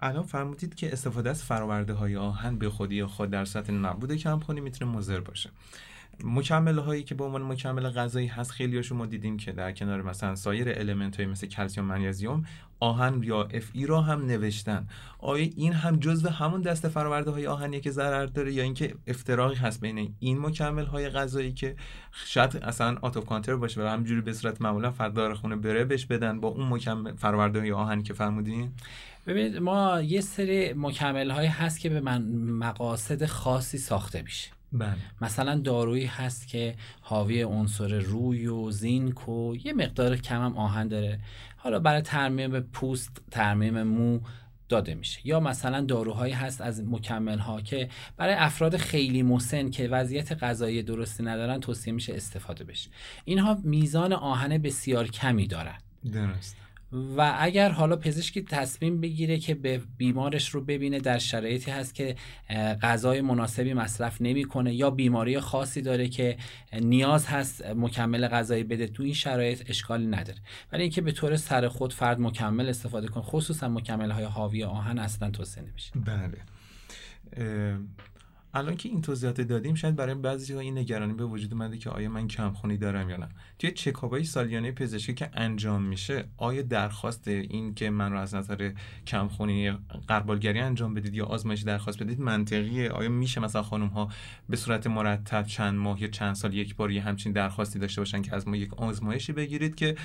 الان 0.00 0.22
فرمودید 0.22 0.74
که 0.74 0.92
استفاده 0.92 1.30
از 1.30 1.44
فراورده 1.44 1.92
های 1.92 2.16
آهن 2.16 2.58
به 2.58 2.70
خودی 2.70 3.04
خود 3.04 3.30
در 3.30 3.44
سطح 3.44 3.72
نبود 3.72 4.14
کمخونی 4.14 4.60
می‌تونه 4.60 4.90
مضر 4.90 5.20
باشه. 5.20 5.50
مکمل 6.24 6.78
هایی 6.78 7.02
که 7.02 7.14
به 7.14 7.24
عنوان 7.24 7.42
مکمل 7.42 7.90
غذایی 7.90 8.26
هست 8.26 8.50
خیلی 8.50 8.82
ما 8.90 9.06
دیدیم 9.06 9.36
که 9.36 9.52
در 9.52 9.72
کنار 9.72 10.02
مثلا 10.02 10.34
سایر 10.34 10.68
المنت 10.68 11.16
های 11.16 11.26
مثل 11.26 11.46
کلسیم 11.46 11.84
منیزیم 11.84 12.46
آهن 12.80 13.22
یا 13.22 13.42
اف 13.42 13.70
ای 13.72 13.86
را 13.86 14.00
هم 14.00 14.26
نوشتن. 14.26 14.86
آیا 15.18 15.48
این 15.56 15.72
هم 15.72 15.96
جزو 15.96 16.28
همون 16.28 16.60
دست 16.60 16.88
فرآورده 16.88 17.30
های 17.30 17.46
آهنی 17.46 17.80
که 17.80 17.90
ضرر 17.90 18.26
داره 18.26 18.52
یا 18.52 18.62
اینکه 18.62 18.94
افتراقی 19.06 19.54
هست 19.54 19.80
بین 19.80 20.14
این 20.18 20.38
مکمل 20.38 20.84
های 20.84 21.08
غذایی 21.08 21.52
که 21.52 21.76
شاید 22.12 22.56
اصلا 22.56 22.96
آتو 23.02 23.20
کانتر 23.20 23.56
باشه 23.56 23.82
و 23.82 23.86
همجوری 23.86 24.20
به 24.20 24.32
صورت 24.32 24.62
معمولا 24.62 24.90
فردار 24.90 25.34
خونه 25.34 25.56
بره 25.56 25.84
بهش 25.84 26.06
بدن 26.06 26.40
با 26.40 26.48
اون 26.48 26.68
مکمل 26.68 27.16
فرآورده 27.16 27.60
های 27.60 27.72
آهنی 27.72 28.02
که 28.02 28.14
فرمودین؟ 28.14 28.70
ببینید 29.26 29.56
ما 29.56 30.00
یه 30.00 30.20
سری 30.20 30.72
مکمل 30.72 31.30
های 31.30 31.46
هست 31.46 31.80
که 31.80 31.88
به 31.88 32.00
من 32.00 32.22
مقاصد 32.36 33.26
خاصی 33.26 33.78
ساخته 33.78 34.22
میشه. 34.22 34.55
بله. 34.72 34.96
مثلا 35.20 35.58
دارویی 35.58 36.06
هست 36.06 36.48
که 36.48 36.74
حاوی 37.00 37.42
عنصر 37.42 37.98
روی 37.98 38.46
و 38.46 38.70
زینک 38.70 39.28
و 39.28 39.56
یه 39.64 39.72
مقدار 39.72 40.16
کم 40.16 40.44
هم 40.44 40.56
آهن 40.56 40.88
داره. 40.88 41.20
حالا 41.56 41.78
برای 41.78 42.02
ترمیم 42.02 42.60
پوست 42.60 43.22
ترمیم 43.30 43.82
مو 43.82 44.20
داده 44.68 44.94
میشه. 44.94 45.20
یا 45.24 45.40
مثلا 45.40 45.80
داروهایی 45.80 46.32
هست 46.32 46.60
از 46.60 46.84
مکمل 46.84 47.38
ها 47.38 47.60
که 47.60 47.88
برای 48.16 48.34
افراد 48.34 48.76
خیلی 48.76 49.22
مسن 49.22 49.70
که 49.70 49.88
وضعیت 49.88 50.32
غذایی 50.42 50.82
درستی 50.82 51.22
ندارن 51.22 51.60
توصیه 51.60 51.92
میشه 51.92 52.14
استفاده 52.14 52.64
بشه. 52.64 52.90
اینها 53.24 53.58
میزان 53.62 54.12
آهن 54.12 54.58
بسیار 54.58 55.08
کمی 55.08 55.46
دارن. 55.46 55.78
درست. 56.12 56.56
و 57.16 57.36
اگر 57.38 57.68
حالا 57.68 57.96
پزشکی 57.96 58.42
تصمیم 58.42 59.00
بگیره 59.00 59.38
که 59.38 59.54
به 59.54 59.80
بیمارش 59.96 60.48
رو 60.48 60.60
ببینه 60.60 60.98
در 60.98 61.18
شرایطی 61.18 61.70
هست 61.70 61.94
که 61.94 62.16
غذای 62.82 63.20
مناسبی 63.20 63.74
مصرف 63.74 64.20
نمی‌کنه 64.20 64.74
یا 64.74 64.90
بیماری 64.90 65.40
خاصی 65.40 65.82
داره 65.82 66.08
که 66.08 66.36
نیاز 66.80 67.26
هست 67.26 67.66
مکمل 67.66 68.28
غذایی 68.28 68.64
بده 68.64 68.86
تو 68.86 69.02
این 69.02 69.14
شرایط 69.14 69.70
اشکالی 69.70 70.06
نداره. 70.06 70.38
ولی 70.72 70.82
اینکه 70.82 71.00
به 71.00 71.12
طور 71.12 71.36
سر 71.36 71.68
خود 71.68 71.92
فرد 71.92 72.20
مکمل 72.20 72.68
استفاده 72.68 73.08
کنه 73.08 73.22
خصوصا 73.22 73.68
مکمل 73.68 74.10
های 74.10 74.24
حاوی 74.24 74.64
آهن 74.64 74.98
اصلا 74.98 75.30
توصیه 75.30 75.62
نمیشه. 75.62 75.92
بله. 75.94 76.38
الان 78.56 78.76
که 78.76 78.88
این 78.88 79.02
توضیحات 79.02 79.40
دادیم 79.40 79.74
شاید 79.74 79.96
برای 79.96 80.14
بعضی 80.14 80.54
این 80.54 80.78
نگرانی 80.78 81.12
به 81.12 81.24
وجود 81.24 81.52
اومده 81.52 81.78
که 81.78 81.90
آیا 81.90 82.08
من 82.08 82.28
کمخونی 82.28 82.76
دارم 82.76 83.10
یا 83.10 83.16
نه. 83.16 83.28
توی 83.58 83.70
چکابای 83.70 84.24
سالیانه 84.24 84.72
پزشکی 84.72 85.14
که 85.14 85.30
انجام 85.34 85.82
میشه 85.82 86.24
آیا 86.36 86.62
درخواست 86.62 87.28
این 87.28 87.74
که 87.74 87.90
من 87.90 88.12
رو 88.12 88.18
از 88.18 88.34
نظر 88.34 88.72
کمخونی 89.06 89.70
قربالگری 90.08 90.60
انجام 90.60 90.94
بدید 90.94 91.14
یا 91.14 91.24
آزمایش 91.24 91.62
درخواست 91.62 92.02
بدید 92.02 92.20
منطقیه؟ 92.20 92.90
آیا 92.90 93.08
میشه 93.08 93.40
مثلا 93.40 93.62
خانم 93.62 93.86
ها 93.86 94.08
به 94.48 94.56
صورت 94.56 94.86
مرتب 94.86 95.46
چند 95.46 95.74
ماه 95.74 96.02
یا 96.02 96.08
چند 96.08 96.34
سال 96.34 96.54
یک 96.54 96.76
بار 96.76 96.90
یه 96.90 97.02
همچین 97.02 97.32
درخواستی 97.32 97.78
داشته 97.78 98.00
باشن 98.00 98.22
که 98.22 98.34
از 98.34 98.48
ما 98.48 98.56
یک 98.56 98.74
آزمایشی 98.74 99.32
بگیرید 99.32 99.74
که 99.74 99.96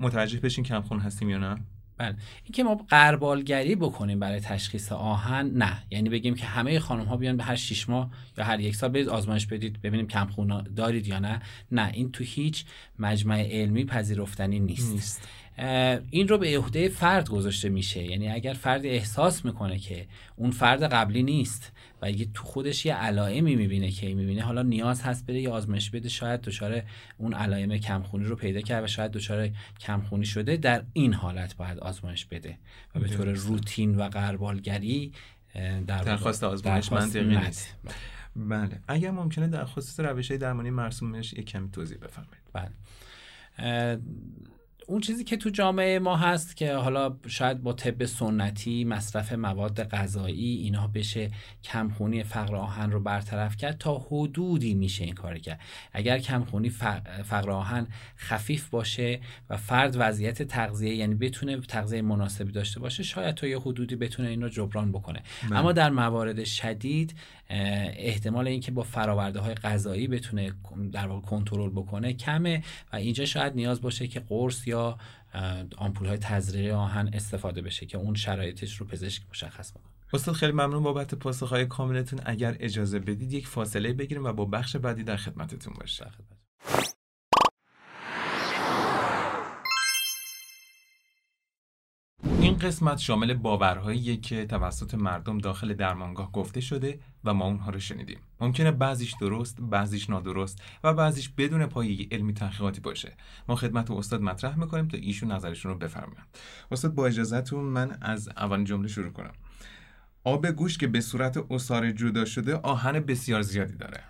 متوجه 0.00 0.40
بشین 0.40 0.64
کمخون 0.64 0.98
هستیم 0.98 1.30
یا 1.30 1.38
نه؟ 1.38 1.56
بله. 1.98 2.14
اینکه 2.44 2.62
ما 2.62 2.74
قربالگری 2.74 3.74
بکنیم 3.74 4.20
برای 4.20 4.40
تشخیص 4.40 4.92
آهن 4.92 5.50
نه. 5.54 5.82
یعنی 5.90 6.08
بگیم 6.08 6.34
که 6.34 6.46
همه 6.46 6.78
خانم 6.78 7.04
ها 7.04 7.16
بیان 7.16 7.36
به 7.36 7.44
هر 7.44 7.56
6 7.56 7.88
ماه 7.88 8.10
یا 8.38 8.44
هر 8.44 8.60
یک 8.60 8.76
سال 8.76 8.90
برید 8.90 9.08
آزمایش 9.08 9.46
بدید 9.46 9.82
ببینیم 9.82 10.06
کمخون 10.06 10.62
دارید 10.76 11.06
یا 11.06 11.18
نه. 11.18 11.42
نه. 11.72 11.90
این 11.94 12.12
تو 12.12 12.24
هیچ 12.24 12.64
مجمع 12.98 13.42
علمی 13.42 13.84
پذیرفتنی 13.84 14.60
نیست, 14.60 14.92
نیست. 14.92 15.28
این 16.10 16.28
رو 16.28 16.38
به 16.38 16.58
عهده 16.58 16.88
فرد 16.88 17.28
گذاشته 17.28 17.68
میشه. 17.68 18.04
یعنی 18.04 18.28
اگر 18.28 18.52
فرد 18.52 18.86
احساس 18.86 19.44
می‌کنه 19.44 19.78
که 19.78 20.06
اون 20.36 20.50
فرد 20.50 20.82
قبلی 20.82 21.22
نیست 21.22 21.72
و 22.02 22.06
اگه 22.06 22.28
تو 22.34 22.44
خودش 22.44 22.86
یه 22.86 22.94
علائمی 22.94 23.56
می‌بینه 23.56 23.90
که 23.90 24.14
می‌بینه 24.14 24.42
حالا 24.42 24.62
نیاز 24.62 25.02
هست 25.02 25.26
بره 25.26 25.40
یه 25.40 25.50
آزمایش 25.50 25.90
بده 25.90 26.08
شاید 26.08 26.40
دچار 26.40 26.82
اون 27.18 27.34
علائم 27.34 27.76
کمخونی 27.76 28.24
رو 28.24 28.36
پیدا 28.36 28.60
کرد 28.60 28.84
و 28.84 28.86
شاید 28.86 29.10
دچار 29.10 29.50
کمخونی 29.80 30.24
شده 30.24 30.56
در 30.56 30.82
این 30.92 31.14
حالت 31.14 31.56
باید 31.56 31.78
آزمایش 31.78 32.26
بده 32.26 32.58
و 32.94 33.00
به 33.00 33.08
طور 33.08 33.32
روتین 33.32 33.94
و 33.94 34.02
قربالگری 34.02 35.12
در 35.86 36.02
درخواست 36.02 36.44
آزمایش 36.44 36.92
منطقی 36.92 37.36
نیست. 37.36 37.76
بله. 38.36 38.80
اگر 38.88 39.10
ممکنه 39.10 39.48
در 39.48 39.64
خصوص 39.64 40.00
روش 40.00 40.30
درمانی 40.30 40.70
مرسومش 40.70 41.32
یک 41.32 41.46
کمی 41.46 41.70
توضیح 41.70 41.98
بفرمایید. 41.98 42.42
بله. 42.52 43.98
اون 44.88 45.00
چیزی 45.00 45.24
که 45.24 45.36
تو 45.36 45.50
جامعه 45.50 45.98
ما 45.98 46.16
هست 46.16 46.56
که 46.56 46.74
حالا 46.74 47.16
شاید 47.26 47.62
با 47.62 47.72
طب 47.72 48.04
سنتی 48.04 48.84
مصرف 48.84 49.32
مواد 49.32 49.88
غذایی 49.88 50.56
اینا 50.56 50.86
بشه 50.86 51.30
کمخونی 51.64 52.22
فقر 52.22 52.56
آهن 52.56 52.90
رو 52.90 53.00
برطرف 53.00 53.56
کرد 53.56 53.78
تا 53.78 53.98
حدودی 53.98 54.74
میشه 54.74 55.04
این 55.04 55.14
کار 55.14 55.38
کرد 55.38 55.60
اگر 55.92 56.18
کمخونی 56.18 56.70
فقر 57.24 57.50
آهن 57.50 57.86
خفیف 58.16 58.68
باشه 58.68 59.20
و 59.50 59.56
فرد 59.56 59.96
وضعیت 59.98 60.42
تغذیه 60.42 60.94
یعنی 60.94 61.14
بتونه 61.14 61.60
تغذیه 61.60 62.02
مناسبی 62.02 62.52
داشته 62.52 62.80
باشه 62.80 63.02
شاید 63.02 63.34
تا 63.34 63.46
یه 63.46 63.58
حدودی 63.58 63.96
بتونه 63.96 64.28
این 64.28 64.42
رو 64.42 64.48
جبران 64.48 64.92
بکنه 64.92 65.22
بله. 65.50 65.58
اما 65.58 65.72
در 65.72 65.90
موارد 65.90 66.44
شدید 66.44 67.14
احتمال 67.50 68.48
اینکه 68.48 68.72
با 68.72 68.82
فراورده 68.82 69.40
های 69.40 69.54
غذایی 69.54 70.06
بتونه 70.06 70.52
در 70.92 71.06
واقع 71.06 71.26
کنترل 71.26 71.70
بکنه 71.70 72.12
کمه 72.12 72.62
و 72.92 72.96
اینجا 72.96 73.24
شاید 73.24 73.54
نیاز 73.54 73.80
باشه 73.80 74.06
که 74.06 74.20
قرص 74.20 74.66
یا 74.66 74.77
آمپول 75.76 76.08
های 76.08 76.18
تزریقی 76.18 76.70
آهن 76.70 77.10
استفاده 77.12 77.62
بشه 77.62 77.86
که 77.86 77.98
اون 77.98 78.14
شرایطش 78.14 78.76
رو 78.76 78.86
پزشک 78.86 79.22
مشخص 79.30 79.70
بکنه. 79.70 79.92
استاد 80.12 80.34
خیلی 80.34 80.52
ممنون 80.52 80.82
بابت 80.82 81.14
پاسخهای 81.14 81.66
کاملتون. 81.66 82.20
اگر 82.24 82.56
اجازه 82.60 82.98
بدید 82.98 83.32
یک 83.32 83.46
فاصله 83.46 83.92
بگیریم 83.92 84.24
و 84.24 84.32
با 84.32 84.44
بخش 84.44 84.76
بعدی 84.76 85.04
در 85.04 85.16
خدمتتون 85.16 85.74
باشیم 85.80 86.06
این 92.58 92.66
قسمت 92.66 92.98
شامل 92.98 93.34
باورهایی 93.34 94.16
که 94.16 94.46
توسط 94.46 94.94
مردم 94.94 95.38
داخل 95.38 95.74
درمانگاه 95.74 96.32
گفته 96.32 96.60
شده 96.60 96.98
و 97.24 97.34
ما 97.34 97.44
اونها 97.44 97.70
رو 97.70 97.78
شنیدیم. 97.78 98.18
ممکنه 98.40 98.70
بعضیش 98.70 99.14
درست 99.20 99.60
بعضیش 99.60 100.10
نادرست 100.10 100.62
و 100.84 100.94
بعضیش 100.94 101.28
بدون 101.28 101.66
پایه 101.66 102.08
علمی 102.10 102.34
تحقیقاتی 102.34 102.80
باشه. 102.80 103.16
ما 103.48 103.56
خدمت 103.56 103.90
استاد 103.90 104.22
مطرح 104.22 104.58
می‌کنیم 104.58 104.88
تا 104.88 104.96
ایشون 104.96 105.32
نظرشون 105.32 105.72
رو 105.72 105.78
بفرمایند. 105.78 106.26
استاد 106.70 106.94
با 106.94 107.06
اجازهتون 107.06 107.64
من 107.64 107.98
از 108.00 108.28
اول 108.28 108.64
جمله 108.64 108.88
شروع 108.88 109.12
کنم. 109.12 109.32
آب 110.24 110.46
گوشت 110.46 110.80
که 110.80 110.86
به 110.86 111.00
صورت 111.00 111.44
اصاره 111.50 111.92
جدا 111.92 112.24
شده 112.24 112.56
آهن 112.56 113.00
بسیار 113.00 113.42
زیادی 113.42 113.76
داره. 113.76 114.00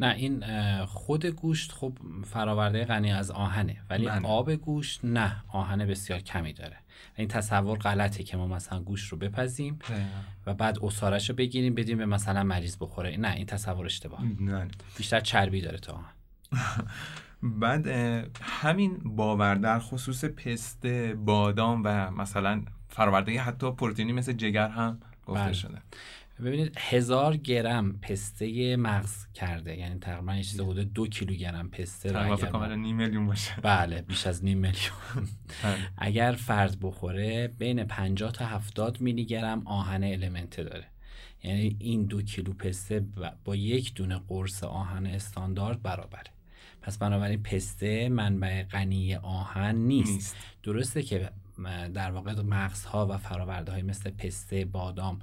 نه 0.00 0.14
این 0.14 0.44
خود 0.84 1.26
گوشت 1.26 1.72
خب 1.72 1.98
فراورده 2.24 2.84
غنی 2.84 3.12
از 3.12 3.30
آهنه 3.30 3.76
ولی 3.90 4.06
من. 4.06 4.24
آب 4.24 4.54
گوشت 4.54 5.04
نه 5.04 5.44
آهن 5.48 5.86
بسیار 5.86 6.18
کمی 6.18 6.52
داره. 6.52 6.76
این 7.16 7.28
تصور 7.28 7.78
غلطه 7.78 8.22
که 8.22 8.36
ما 8.36 8.46
مثلا 8.46 8.80
گوشت 8.80 9.12
رو 9.12 9.18
بپزیم 9.18 9.78
و 10.46 10.54
بعد 10.54 10.84
اصارش 10.84 11.30
رو 11.30 11.36
بگیریم 11.36 11.74
بدیم 11.74 11.98
به 11.98 12.06
مثلا 12.06 12.44
مریض 12.44 12.76
بخوره. 12.80 13.16
نه 13.16 13.32
این 13.32 13.46
تصور 13.46 13.84
اشتباه. 13.84 14.22
بیشتر 14.96 15.20
چربی 15.20 15.60
داره 15.60 15.78
تا 15.78 16.00
بعد 17.42 17.86
همین 18.42 18.98
باور 19.04 19.54
در 19.54 19.78
خصوص 19.78 20.24
پسته 20.24 21.14
بادام 21.14 21.82
و 21.84 22.10
مثلا 22.10 22.62
فراورده 22.88 23.40
حتی 23.40 23.72
پروتئینی 23.72 24.12
مثل 24.12 24.32
جگر 24.32 24.68
هم 24.68 25.00
گفته 25.26 25.44
بله. 25.44 25.52
شده. 25.52 25.82
ببینید 26.40 26.78
هزار 26.78 27.36
گرم 27.36 27.98
پسته 27.98 28.76
مغز 28.76 29.26
کرده 29.34 29.76
یعنی 29.76 29.98
تقریبا 29.98 30.34
یه 30.34 30.42
چیز 30.42 30.60
حدود 30.60 30.92
دو 30.92 31.06
کیلوگرم 31.06 31.68
پسته 31.68 32.12
رو 32.12 32.32
اگر 32.32 32.74
نیم 32.74 32.96
میلیون 32.96 33.26
باشه 33.26 33.60
بله 33.62 34.02
بیش 34.02 34.26
از 34.26 34.44
نیم 34.44 34.58
میلیون 34.58 35.28
بله. 35.62 35.76
اگر 35.98 36.32
فرد 36.32 36.76
بخوره 36.80 37.48
بین 37.48 37.84
50 37.84 38.32
تا 38.32 38.46
70 38.46 39.00
میلی 39.00 39.24
گرم 39.24 39.66
آهن 39.66 40.04
المنته 40.04 40.64
داره 40.64 40.84
یعنی 41.42 41.76
این 41.80 42.04
دو 42.04 42.22
کیلو 42.22 42.52
پسته 42.52 43.04
با 43.44 43.56
یک 43.56 43.94
دونه 43.94 44.20
قرص 44.28 44.64
آهن 44.64 45.06
استاندارد 45.06 45.82
برابره 45.82 46.30
پس 46.82 46.98
بنابراین 46.98 47.42
پسته 47.42 48.08
منبع 48.08 48.62
غنی 48.62 49.14
آهن 49.14 49.76
نیست. 49.76 50.12
نیست. 50.12 50.36
درسته 50.62 51.02
که 51.02 51.30
در 51.94 52.10
واقع 52.10 52.42
مغزها 52.42 53.06
و 53.06 53.18
فراورده 53.18 53.72
های 53.72 53.82
مثل 53.82 54.10
پسته 54.10 54.64
بادام 54.64 55.18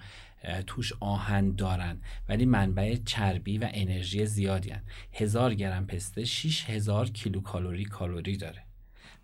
توش 0.67 0.93
آهن 1.00 1.55
دارن 1.55 2.01
ولی 2.29 2.45
منبع 2.45 2.95
چربی 3.05 3.57
و 3.57 3.69
انرژی 3.73 4.25
زیادی 4.25 4.69
هن. 4.69 4.81
هزار 5.13 5.53
گرم 5.53 5.85
پسته 5.85 6.25
6 6.25 6.69
هزار 6.69 7.09
کیلو 7.09 7.41
کالوری 7.41 7.85
کالوری 7.85 8.38
داره 8.38 8.63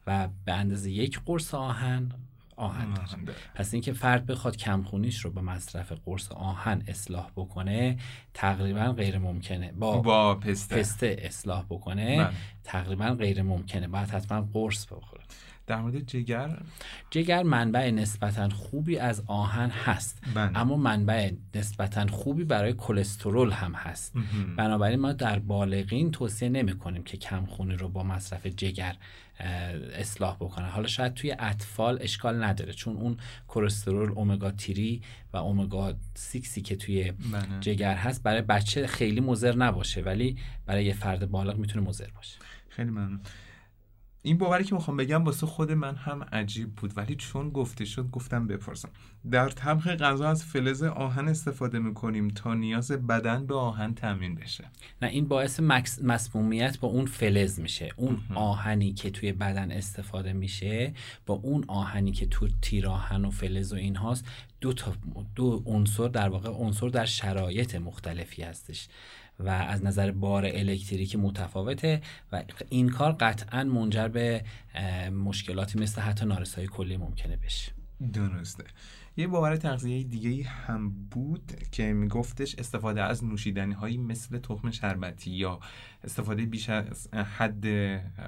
و 0.07 0.29
به 0.45 0.53
اندازه 0.53 0.91
یک 0.91 1.19
قرص 1.25 1.53
آهن 1.53 2.11
آهن 2.55 2.93
داره 2.93 3.37
پس 3.55 3.73
اینکه 3.73 3.93
فرد 3.93 4.25
بخواد 4.25 4.57
کمخونیش 4.57 5.19
رو 5.25 5.31
با 5.31 5.41
مصرف 5.41 5.91
قرص 6.05 6.31
آهن 6.31 6.83
اصلاح 6.87 7.31
بکنه 7.35 7.97
تقریبا 8.33 8.91
غیر 8.91 9.17
ممکنه 9.17 9.71
با, 9.71 9.97
با 9.97 10.35
پسته. 10.35 10.75
پسته 10.75 11.15
اصلاح 11.19 11.65
بکنه 11.69 12.17
من. 12.17 12.23
بله. 12.23 12.33
تقریبا 12.63 13.09
غیر 13.09 13.41
ممکنه 13.41 13.87
باید 13.87 14.09
حتما 14.09 14.41
قرص 14.53 14.85
بخوره 14.85 15.23
در 15.69 15.81
مورد 15.81 16.07
جگر؟ 16.07 16.61
جگر 17.09 17.43
منبع 17.43 17.91
نسبتا 17.91 18.49
خوبی 18.49 18.97
از 18.97 19.23
آهن 19.25 19.69
هست. 19.69 20.23
بله. 20.33 20.57
اما 20.59 20.77
منبع 20.77 21.31
نسبتا 21.55 22.07
خوبی 22.07 22.43
برای 22.43 22.73
کلسترول 22.73 23.51
هم 23.51 23.73
هست. 23.73 24.13
بنابراین 24.57 24.99
ما 24.99 25.13
در 25.13 25.39
بالغین 25.39 26.11
توصیه 26.11 26.49
نمی 26.49 26.77
کنیم 26.77 27.03
که 27.03 27.17
کمخونی 27.17 27.75
رو 27.75 27.89
با 27.89 28.03
مصرف 28.03 28.47
جگر 28.47 28.95
اصلاح 29.93 30.35
بکنن. 30.35 30.69
حالا 30.69 30.87
شاید 30.87 31.13
توی 31.13 31.35
اطفال 31.39 31.97
اشکال 32.01 32.43
نداره 32.43 32.73
چون 32.73 32.95
اون 32.95 33.17
کلسترول 33.47 34.11
اومگا 34.11 34.51
تیری 34.51 35.01
و 35.33 35.37
اومگا 35.37 35.93
سیکسی 36.13 36.61
که 36.61 36.75
توی 36.75 37.11
بله. 37.11 37.59
جگر 37.59 37.95
هست 37.95 38.23
برای 38.23 38.41
بچه 38.41 38.87
خیلی 38.87 39.21
مضر 39.21 39.55
نباشه 39.55 40.01
ولی 40.01 40.37
برای 40.65 40.85
یه 40.85 40.93
فرد 40.93 41.31
بالغ 41.31 41.57
می‌تونه 41.57 41.87
مضر 41.87 42.07
باشه. 42.15 42.37
خیلی 42.69 42.89
ممنون. 42.89 43.19
این 44.21 44.37
باوری 44.37 44.63
که 44.63 44.75
می‌خوام 44.75 44.97
بگم 44.97 45.23
واسه 45.23 45.45
خود 45.45 45.71
من 45.71 45.95
هم 45.95 46.23
عجیب 46.23 46.75
بود 46.75 46.97
ولی 46.97 47.15
چون 47.15 47.49
گفته 47.49 47.85
شد 47.85 48.09
گفتم 48.11 48.47
بپرسم. 48.47 48.89
در 49.31 49.49
طبخ 49.49 49.87
غذا 49.87 50.29
از 50.29 50.45
فلز 50.45 50.83
آهن 50.83 51.27
استفاده 51.27 51.79
می‌کنیم 51.79 52.27
تا 52.27 52.53
نیاز 52.53 52.91
بدن 52.91 53.45
به 53.45 53.55
آهن 53.55 53.93
تامین 53.93 54.35
بشه. 54.35 54.65
نه 55.01 55.07
این 55.07 55.27
باعث 55.27 55.59
مکس- 55.59 56.03
مسمومیت 56.03 56.79
با 56.79 56.87
اون 56.87 57.05
فلز 57.05 57.59
میشه. 57.59 57.93
اون 57.95 58.19
آهنی 58.35 58.93
که 58.93 59.09
توی 59.09 59.31
بدن 59.31 59.71
استفاده 59.71 60.33
میشه 60.33 60.93
با 61.25 61.33
اون 61.33 61.63
آهنی 61.67 62.11
که 62.11 62.25
تو 62.25 62.47
تیراهن 62.61 63.25
و 63.25 63.31
فلز 63.31 63.73
و 63.73 63.75
این 63.75 63.95
هاست 63.95 64.25
دو 64.61 64.73
تا 64.73 64.93
دو 65.35 65.63
عنصر 65.65 66.07
در 66.07 66.29
واقع 66.29 66.49
عنصر 66.49 66.87
در 66.87 67.05
شرایط 67.05 67.75
مختلفی 67.75 68.43
هستش. 68.43 68.87
و 69.39 69.49
از 69.49 69.83
نظر 69.83 70.11
بار 70.11 70.45
الکتریکی 70.45 71.17
متفاوته 71.17 72.01
و 72.31 72.43
این 72.69 72.89
کار 72.89 73.11
قطعا 73.11 73.63
منجر 73.63 74.07
به 74.07 74.43
مشکلاتی 75.11 75.79
مثل 75.79 76.01
حتی 76.01 76.25
نارسایی 76.25 76.67
کلی 76.67 76.97
ممکنه 76.97 77.37
بشه. 77.37 77.71
درسته. 78.13 78.63
یه 79.17 79.27
باور 79.27 79.55
تغذیه 79.55 80.03
دیگه 80.03 80.43
هم 80.43 80.89
بود 81.11 81.51
که 81.71 81.93
میگفتش 81.93 82.55
استفاده 82.55 83.03
از 83.03 83.23
نوشیدنی 83.23 83.73
هایی 83.73 83.97
مثل 83.97 84.37
تخم 84.37 84.71
شربتی 84.71 85.31
یا 85.31 85.59
استفاده 86.03 86.45
بیش 86.45 86.69
از 86.69 87.13
حد 87.13 87.67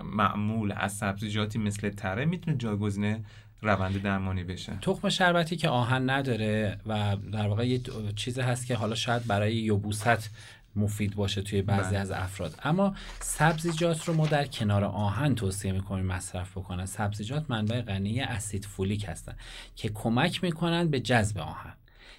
معمول 0.03 0.73
از 0.77 0.93
سبزیجاتی 0.93 1.59
مثل 1.59 1.89
تره 1.89 2.25
می‌تونه 2.25 2.57
جایگزین 2.57 3.25
روند 3.61 4.01
درمانی 4.01 4.43
بشه. 4.43 4.77
تخم 4.81 5.09
شربتی 5.09 5.55
که 5.55 5.69
آهن 5.69 6.09
نداره 6.09 6.77
و 6.85 7.17
در 7.31 7.47
واقع 7.47 7.67
یه 7.67 7.81
چیز 8.15 8.39
هست 8.39 8.65
که 8.65 8.75
حالا 8.75 8.95
شاید 8.95 9.27
برای 9.27 9.55
یبوست 9.55 10.29
مفید 10.75 11.15
باشه 11.15 11.41
توی 11.41 11.61
بعضی 11.61 11.89
بله. 11.89 11.99
از 11.99 12.11
افراد. 12.11 12.59
اما 12.63 12.95
سبزیجات 13.19 14.07
رو 14.07 14.13
ما 14.13 14.27
در 14.27 14.45
کنار 14.45 14.83
آهن 14.83 15.35
توصیه 15.35 15.71
می‌کنیم 15.71 16.05
مصرف 16.05 16.57
بکنن. 16.57 16.85
سبزیجات 16.85 17.45
منبع 17.49 17.81
غنی 17.81 18.21
اسید 18.21 18.65
فولیک 18.65 19.05
هستن 19.07 19.35
که 19.75 19.89
کمک 19.89 20.43
می‌کنن 20.43 20.87
به 20.87 20.99
جذب 20.99 21.37
آهن. 21.37 21.73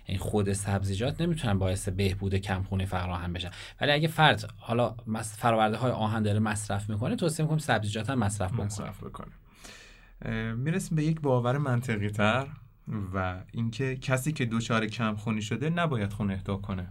این 0.06 0.18
خود 0.18 0.52
سبزیجات 0.52 1.20
نمی‌تونن 1.20 1.58
باعث 1.58 1.88
بهبود 1.88 2.34
کمخونی 2.34 2.86
فقر 2.86 3.10
آهن 3.10 3.32
بشن. 3.32 3.50
ولی 3.80 3.92
اگه 3.92 4.08
فرد 4.08 4.50
حالا 4.56 4.94
فراورده 5.22 5.76
های 5.76 5.92
آهن 5.92 6.22
داره 6.22 6.38
مصرف 6.38 6.90
می‌کنه 6.90 7.16
توصیه 7.16 7.44
می‌کنیم 7.44 7.58
سبزیجات 7.58 8.10
هم 8.10 8.18
مصرف 8.18 8.52
بکنه. 8.52 8.66
مصرف 8.66 9.04
بکنه. 9.04 9.32
می‌رسیم 10.54 10.96
به 10.96 11.04
یک 11.04 11.20
باور 11.20 11.58
منطقی 11.58 12.10
تر 12.10 12.46
و 13.14 13.40
اینکه 13.52 13.96
کسی 13.96 14.32
که 14.32 14.46
دچار 14.46 14.86
کمخونی 14.86 15.42
شده 15.42 15.70
نباید 15.70 16.12
خون 16.12 16.30
اهدا 16.30 16.56
کنه. 16.56 16.88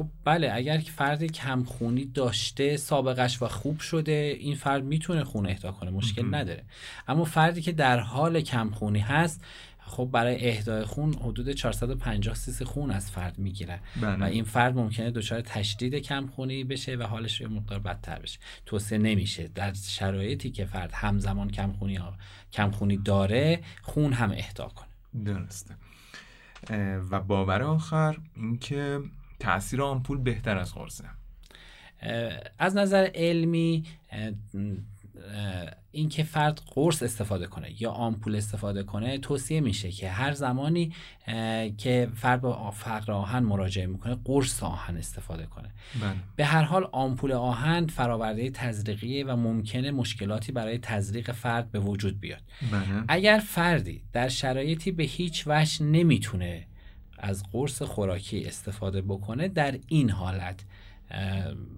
خب 0.00 0.08
بله 0.24 0.50
اگر 0.54 0.78
که 0.78 0.92
فردی 0.92 1.28
کمخونی 1.28 2.04
داشته 2.04 2.76
سابقش 2.76 3.42
و 3.42 3.48
خوب 3.48 3.80
شده 3.80 4.36
این 4.40 4.54
فرد 4.54 4.84
می‌تونه 4.84 5.24
خون 5.24 5.46
اهدا 5.46 5.72
کنه 5.72 5.90
مشکل 5.90 6.34
نداره. 6.34 6.64
اما 7.08 7.24
فردی 7.24 7.62
که 7.62 7.72
در 7.72 7.98
حال 7.98 8.40
کمخونی 8.40 8.98
هست 8.98 9.44
خب 9.78 10.08
برای 10.12 10.48
اهدای 10.48 10.84
خون 10.84 11.14
حدود 11.14 11.50
450 11.50 12.34
سیسی 12.34 12.64
خون 12.64 12.90
از 12.90 13.10
فرد 13.10 13.38
می‌گیره. 13.38 13.80
بله. 14.02 14.16
و 14.16 14.22
این 14.22 14.44
فرد 14.44 14.74
ممکنه 14.74 15.10
دچار 15.10 15.40
تشدید 15.40 15.94
کمخونی 15.94 16.64
بشه 16.64 16.96
و 16.96 17.02
حالش 17.02 17.40
یه 17.40 17.48
مقدار 17.48 17.78
بدتر 17.78 18.18
بشه. 18.18 18.38
توصیه 18.66 18.98
نمیشه. 18.98 19.48
در 19.54 19.72
شرایطی 19.72 20.50
که 20.50 20.64
فرد 20.64 20.92
همزمان 20.92 21.50
کمخونی 21.50 21.98
کمخونی 22.52 22.96
داره 22.96 23.60
خون 23.82 24.12
هم 24.12 24.30
اهدا 24.30 24.68
کنه. 24.68 25.24
درسته. 25.24 25.74
و 27.10 27.20
باور 27.20 27.62
آخر 27.62 28.16
اینکه 28.36 29.00
تاثیر 29.40 29.82
آمپول 29.82 30.18
بهتر 30.18 30.58
از 30.58 30.74
قرصه 30.74 31.04
از 32.58 32.76
نظر 32.76 33.10
علمی 33.14 33.84
اینکه 35.90 36.22
فرد 36.22 36.60
قرص 36.66 37.02
استفاده 37.02 37.46
کنه 37.46 37.82
یا 37.82 37.90
آمپول 37.90 38.36
استفاده 38.36 38.82
کنه 38.82 39.18
توصیه 39.18 39.60
میشه 39.60 39.90
که 39.90 40.10
هر 40.10 40.32
زمانی 40.32 40.92
که 41.78 42.08
فرد 42.14 42.40
با 42.40 42.70
فقر 42.70 43.12
آهن 43.12 43.42
مراجعه 43.42 43.86
می‌کنه 43.86 44.16
قرص 44.24 44.62
آهن 44.62 44.96
استفاده 44.96 45.46
کنه. 45.46 45.68
بله. 46.00 46.14
به 46.36 46.44
هر 46.44 46.62
حال 46.62 46.88
آمپول 46.92 47.32
آهن 47.32 47.86
فراورده 47.86 48.50
تزریقیه 48.50 49.24
و 49.24 49.36
ممکنه 49.36 49.90
مشکلاتی 49.90 50.52
برای 50.52 50.78
تزریق 50.78 51.32
فرد 51.32 51.70
به 51.70 51.80
وجود 51.80 52.20
بیاد. 52.20 52.42
بله. 52.72 53.04
اگر 53.08 53.38
فردی 53.38 54.02
در 54.12 54.28
شرایطی 54.28 54.92
به 54.92 55.02
هیچ 55.02 55.44
وجه 55.46 55.82
نمی‌تونه 55.82 56.66
از 57.20 57.42
قرص 57.52 57.82
خوراکی 57.82 58.44
استفاده 58.44 59.02
بکنه 59.02 59.48
در 59.48 59.78
این 59.88 60.10
حالت 60.10 60.64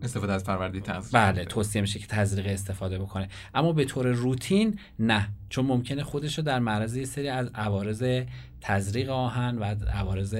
استفاده 0.02 0.32
از 0.32 0.44
پرورده 0.44 0.80
تغذیه 0.80 1.12
بله 1.12 1.44
توصیه 1.44 1.82
میشه 1.82 1.98
که 1.98 2.06
تزریق 2.06 2.46
استفاده 2.46 2.98
بکنه. 2.98 3.28
اما 3.54 3.72
به 3.72 3.84
طور 3.84 4.06
روتین 4.06 4.78
نه 4.98 5.28
چون 5.48 5.66
ممکنه 5.66 6.02
خودش 6.02 6.38
رو 6.38 6.44
در 6.44 6.58
معرض 6.58 6.96
یه 6.96 7.04
سری 7.04 7.28
از 7.28 7.50
عوارض 7.54 8.24
تزریق 8.60 9.10
آهن 9.10 9.58
و 9.58 9.64
عوارض 9.92 10.34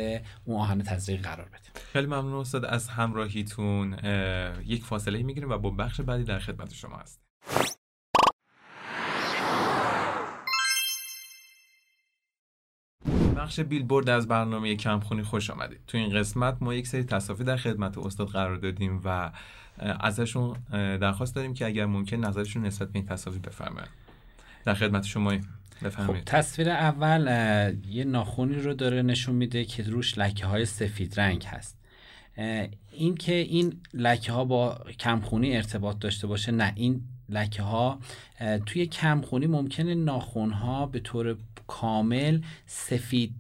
اون 0.45 0.61
آهن 0.61 0.83
تزریق 0.83 1.23
قرار 1.23 1.47
بده. 1.49 1.81
خیلی 1.93 2.07
ممنون 2.07 2.35
استاد 2.35 2.65
از 2.65 2.89
همراهیتون. 2.89 3.97
اه، 4.03 4.63
یک 4.67 4.85
فاصله 4.85 5.23
می‌گیریم 5.23 5.51
و 5.51 5.59
با 5.59 5.71
بخش 5.71 6.01
بعدی 6.01 6.25
در 6.25 6.39
خدمت 6.39 6.75
شما 6.75 6.97
هست 6.97 7.22
بخش 13.43 13.61
بیلبورد 13.61 14.09
از 14.09 14.29
برنامه 14.29 14.77
کمخونی 14.77 15.23
خوش 15.23 15.51
آمدید. 15.51 15.81
تو 15.87 15.99
این 15.99 16.19
قسمت 16.19 16.57
ما 16.61 16.75
یک 16.75 16.87
سری 16.87 17.05
تصافی 17.05 17.45
در 17.45 17.57
خدمت 17.57 17.99
استاد 17.99 18.29
قرار 18.29 18.57
دادیم 18.57 19.01
و 19.05 19.31
ازشون 19.79 20.57
درخواست 20.97 21.35
داریم 21.35 21.55
که 21.55 21.67
اگر 21.67 21.87
ممکن 21.87 22.17
نظرشون 22.17 22.67
نسبت 22.67 22.89
به 22.89 22.99
این 22.99 23.07
تصافی 23.07 23.39
بفرمایید. 23.39 23.91
در 24.65 24.75
خدمت 24.75 25.05
شما 25.05 25.31
خب 25.31 25.87
بفرمایید. 25.87 26.25
تصویر 26.25 26.71
اول 26.71 27.27
یه 27.89 28.05
ناخونی 28.05 28.55
رو 28.55 28.75
داره 28.75 29.03
نشون 29.03 29.35
میده 29.35 29.65
که 29.65 29.83
روش 29.83 30.19
لکه 30.19 30.47
های 30.47 30.65
سفید 30.65 31.21
رنگ 31.21 31.45
هست. 31.45 31.79
این 32.93 33.15
که 33.15 33.35
این 33.35 33.81
لکه 33.95 34.33
ها 34.33 34.45
با 34.45 34.85
کمخونی 34.99 35.57
ارتباط 35.57 35.99
داشته 35.99 36.27
باشه 36.27 36.53
نه 36.53 36.73
این 36.77 37.01
لکه 37.33 37.63
ها 37.63 37.99
توی 38.67 38.87
کمخونی 38.87 39.47
ممکنه 39.47 39.95
ناخون 39.95 40.51
ها 40.51 40.87
به 40.87 41.01
طور 41.01 41.37
کامل 41.67 42.41
سفید 42.67 43.35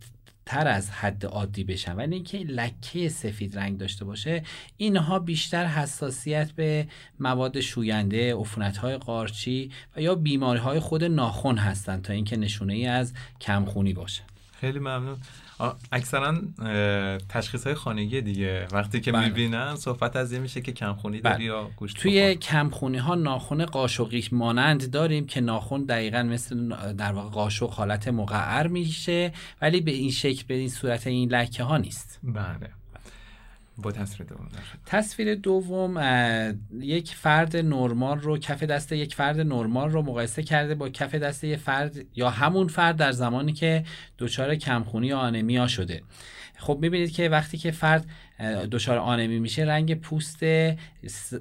تر 0.46 0.68
از 0.68 0.90
حد 0.90 1.26
عادی 1.26 1.64
بشن. 1.64 1.96
ولی 1.96 2.14
اینکه 2.14 2.38
لکه 2.38 3.08
سفید 3.08 3.58
رنگ 3.58 3.78
داشته 3.78 4.04
باشه 4.04 4.42
اینها 4.76 5.18
بیشتر 5.18 5.66
حساسیت 5.66 6.52
به 6.52 6.86
مواد 7.20 7.60
شوینده 7.60 8.34
عفونت 8.34 8.76
های 8.76 8.96
قارچی 8.96 9.70
و 9.96 10.02
یا 10.02 10.14
بیماری 10.14 10.60
های 10.60 10.80
خود 10.80 11.04
ناخن 11.04 11.56
هستند 11.56 12.02
تا 12.02 12.12
اینکه 12.12 12.36
نشونه 12.36 12.72
ای 12.74 12.86
از 12.86 13.12
کمخونی 13.40 13.92
باشه. 13.92 14.22
خیلی 14.60 14.78
ممنون. 14.78 15.16
اکثرا 15.92 16.34
تشخیص 17.28 17.64
های 17.64 17.74
خانگی 17.74 18.20
دیگه 18.20 18.66
وقتی 18.72 19.00
که 19.00 19.12
بله. 19.12 19.24
می‌بینن 19.24 19.76
صحبت 19.76 20.16
از 20.16 20.32
این 20.32 20.42
میشه 20.42 20.60
که 20.60 20.72
کمخونی 20.72 21.20
داری 21.20 21.36
بله. 21.36 21.44
یا 21.44 21.70
گوشت 21.76 21.96
توی. 21.96 22.34
کمخونی 22.34 22.98
ها 22.98 23.14
ناخن 23.14 23.64
قاشقی 23.64 24.28
مانند 24.32 24.90
داریم 24.90 25.26
که 25.26 25.40
ناخن 25.40 25.84
دقیقا 25.84 26.22
مثل 26.22 26.68
در 26.92 27.12
واقع 27.12 27.28
قاشق 27.28 27.70
حالت 27.70 28.08
مقعر 28.08 28.66
میشه 28.66 29.32
ولی 29.62 29.80
به 29.80 29.90
این 29.90 30.10
شکل 30.10 30.44
به 30.46 30.54
این 30.54 30.68
صورت 30.68 31.06
این 31.06 31.32
لکه 31.32 31.64
ها 31.64 31.76
نیست 31.76 32.20
بله 32.22 32.70
با 33.78 33.92
تصویر 33.92 34.28
دوم. 34.28 34.48
تصویر 34.86 35.34
دوم 35.34 36.02
یک 36.80 37.14
فرد 37.14 37.56
نرمال 37.56 38.20
رو 38.20 38.38
کف 38.38 38.62
دست 38.62 38.92
یک 38.92 39.14
فرد 39.14 39.40
نرمال 39.40 39.90
رو 39.90 40.02
مقایسه 40.02 40.42
کرده 40.42 40.74
با 40.74 40.88
کف 40.88 41.14
دست 41.14 41.44
یک 41.44 41.58
فرد 41.58 41.96
یا 42.16 42.30
همون 42.30 42.68
فرد 42.68 42.96
در 42.96 43.12
زمانی 43.12 43.52
که 43.52 43.84
دچار 44.22 44.54
کمخونی 44.54 45.06
یا 45.06 45.18
آنمیا 45.18 45.66
شده. 45.66 46.02
خب 46.56 46.78
می‌بینید 46.82 47.12
که 47.12 47.28
وقتی 47.28 47.58
که 47.58 47.70
فرد 47.70 48.06
دچار 48.70 48.98
آنمی 48.98 49.38
میشه 49.38 49.62
رنگ 49.62 49.94
پوست 49.94 50.42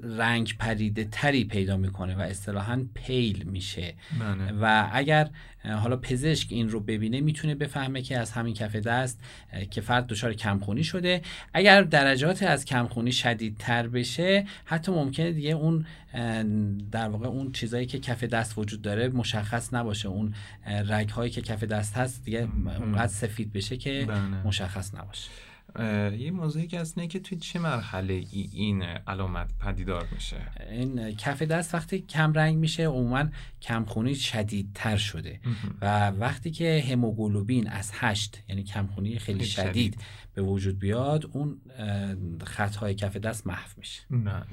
رنگ 0.02 0.56
پریده 0.58 1.04
تری 1.04 1.44
پیدا 1.44 1.76
می‌کنه 1.76 2.14
و 2.14 2.20
اصطلاحا 2.20 2.86
پیل 2.94 3.42
میشه. 3.42 3.94
بله. 4.20 4.52
و 4.60 4.88
اگر 4.92 5.30
حالا 5.64 5.96
پزشک 5.96 6.48
این 6.50 6.70
رو 6.70 6.80
ببینه 6.80 7.20
می‌تونه 7.20 7.54
بفهمه 7.54 8.02
که 8.02 8.18
از 8.18 8.30
همین 8.30 8.54
کف 8.54 8.76
دست 8.76 9.20
که 9.70 9.80
فرد 9.80 10.06
دچار 10.06 10.34
کمخونی 10.34 10.84
شده. 10.84 11.22
اگر 11.54 11.82
درجات 11.82 12.42
از 12.42 12.64
کمخونی 12.64 13.12
شدیدتر 13.12 13.88
بشه 13.88 14.46
حتی 14.64 14.92
ممکنه 14.92 15.32
دیگه 15.32 15.50
اون 15.50 15.86
در 16.90 17.08
واقع 17.08 17.26
اون 17.26 17.52
چیزایی 17.52 17.86
که 17.86 17.98
کف 17.98 18.24
دست 18.24 18.58
وجود 18.58 18.82
داره 18.82 19.08
مشخص 19.08 19.74
نباشه. 19.74 20.08
اون 20.08 20.34
رگ 20.66 21.08
هایی 21.08 21.30
که 21.30 21.42
کف 21.42 21.64
دست 21.64 21.96
هست 21.96 22.24
دیگه 22.24 22.48
اونقدر 22.78 23.06
سفید 23.06 23.52
بشه 23.52 23.76
که 23.76 24.04
بله. 24.08 24.18
مشخص 24.46 24.94
نباشه. 24.94 25.30
یه 26.18 26.30
موضوعی 26.30 26.66
که 26.66 26.80
هست 26.80 27.08
که 27.08 27.20
توی 27.20 27.38
چه 27.38 27.58
مرحله 27.58 28.14
ای 28.14 28.48
این 28.52 28.82
علامت 28.82 29.50
پدیدار 29.60 30.08
میشه؟ 30.12 30.36
این 30.70 31.10
کف 31.10 31.42
دست 31.42 31.74
وقتی 31.74 31.98
کم 31.98 32.32
رنگ 32.32 32.56
میشه 32.56 32.86
عموما 32.86 33.24
کمخونی 33.62 34.14
شدیدتر 34.14 34.96
شده. 34.96 35.40
و 35.80 36.10
وقتی 36.10 36.50
که 36.50 36.84
هموگلوبین 36.90 37.68
از 37.68 37.90
هشت 37.94 38.42
یعنی 38.48 38.62
کمخونی 38.62 39.18
خیلی 39.18 39.44
شدید, 39.44 39.70
شدید. 39.70 40.00
به 40.34 40.42
وجود 40.42 40.78
بیاد 40.78 41.30
اون 41.32 41.60
خطهای 42.44 42.94
کف 42.94 43.16
دست 43.16 43.46
محو 43.46 43.68
میشه. 43.76 44.02
بله. 44.10 44.44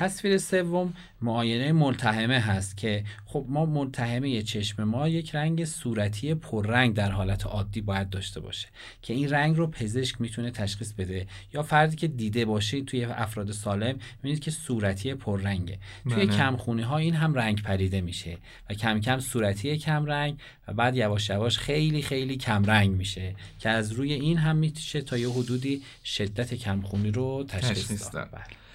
تصویر 0.00 0.38
سوم 0.38 0.94
معاینه 1.22 1.72
ملتهمه 1.72 2.38
هست 2.38 2.76
که 2.76 3.04
خب 3.26 3.46
ما 3.48 3.66
ملتهمه 3.66 4.42
چشم 4.42 4.84
ما 4.84 5.08
یک 5.08 5.34
رنگ 5.34 5.64
صورتی 5.64 6.34
پررنگ 6.34 6.94
در 6.94 7.10
حالت 7.10 7.46
عادی 7.46 7.80
باید 7.80 8.10
داشته 8.10 8.40
باشه 8.40 8.68
که 9.02 9.14
این 9.14 9.30
رنگ 9.30 9.56
رو 9.56 9.66
پزشک 9.66 10.20
می‌تونه 10.20 10.50
تشخیص 10.50 10.92
بده 10.92 11.26
یا 11.52 11.62
فردی 11.62 11.96
که 11.96 12.08
دیده 12.08 12.44
باشه 12.44 12.80
توی 12.80 13.04
افراد 13.04 13.52
سالم 13.52 13.98
می‌بینید 14.16 14.40
که 14.40 14.50
صورتی 14.50 15.14
پررنگه 15.14 15.78
توی 16.04 16.26
بله. 16.26 16.36
کمخونی 16.36 16.82
ها 16.82 16.98
این 16.98 17.14
هم 17.14 17.34
رنگ 17.34 17.62
پریده 17.62 18.00
میشه 18.00 18.38
و 18.70 18.74
کم 18.74 19.00
کم 19.00 19.20
صورتی 19.20 19.78
کم 19.78 20.06
رنگ 20.06 20.38
و 20.68 20.72
بعد 20.72 20.96
یواش 20.96 21.30
یواش 21.30 21.58
خیلی 21.58 22.02
خیلی 22.02 22.36
کم 22.36 22.64
رنگ 22.64 22.90
میشه 22.90 23.34
که 23.58 23.68
از 23.68 23.92
روی 23.92 24.12
این 24.12 24.38
هم 24.38 24.56
میشه 24.56 25.00
تا 25.00 25.18
یه 25.18 25.30
حدودی 25.30 25.82
شدت 26.04 26.54
کمخونی 26.54 27.10
رو 27.10 27.44
تشخیص, 27.48 28.14
داد 28.14 28.30
داد. 28.30 28.69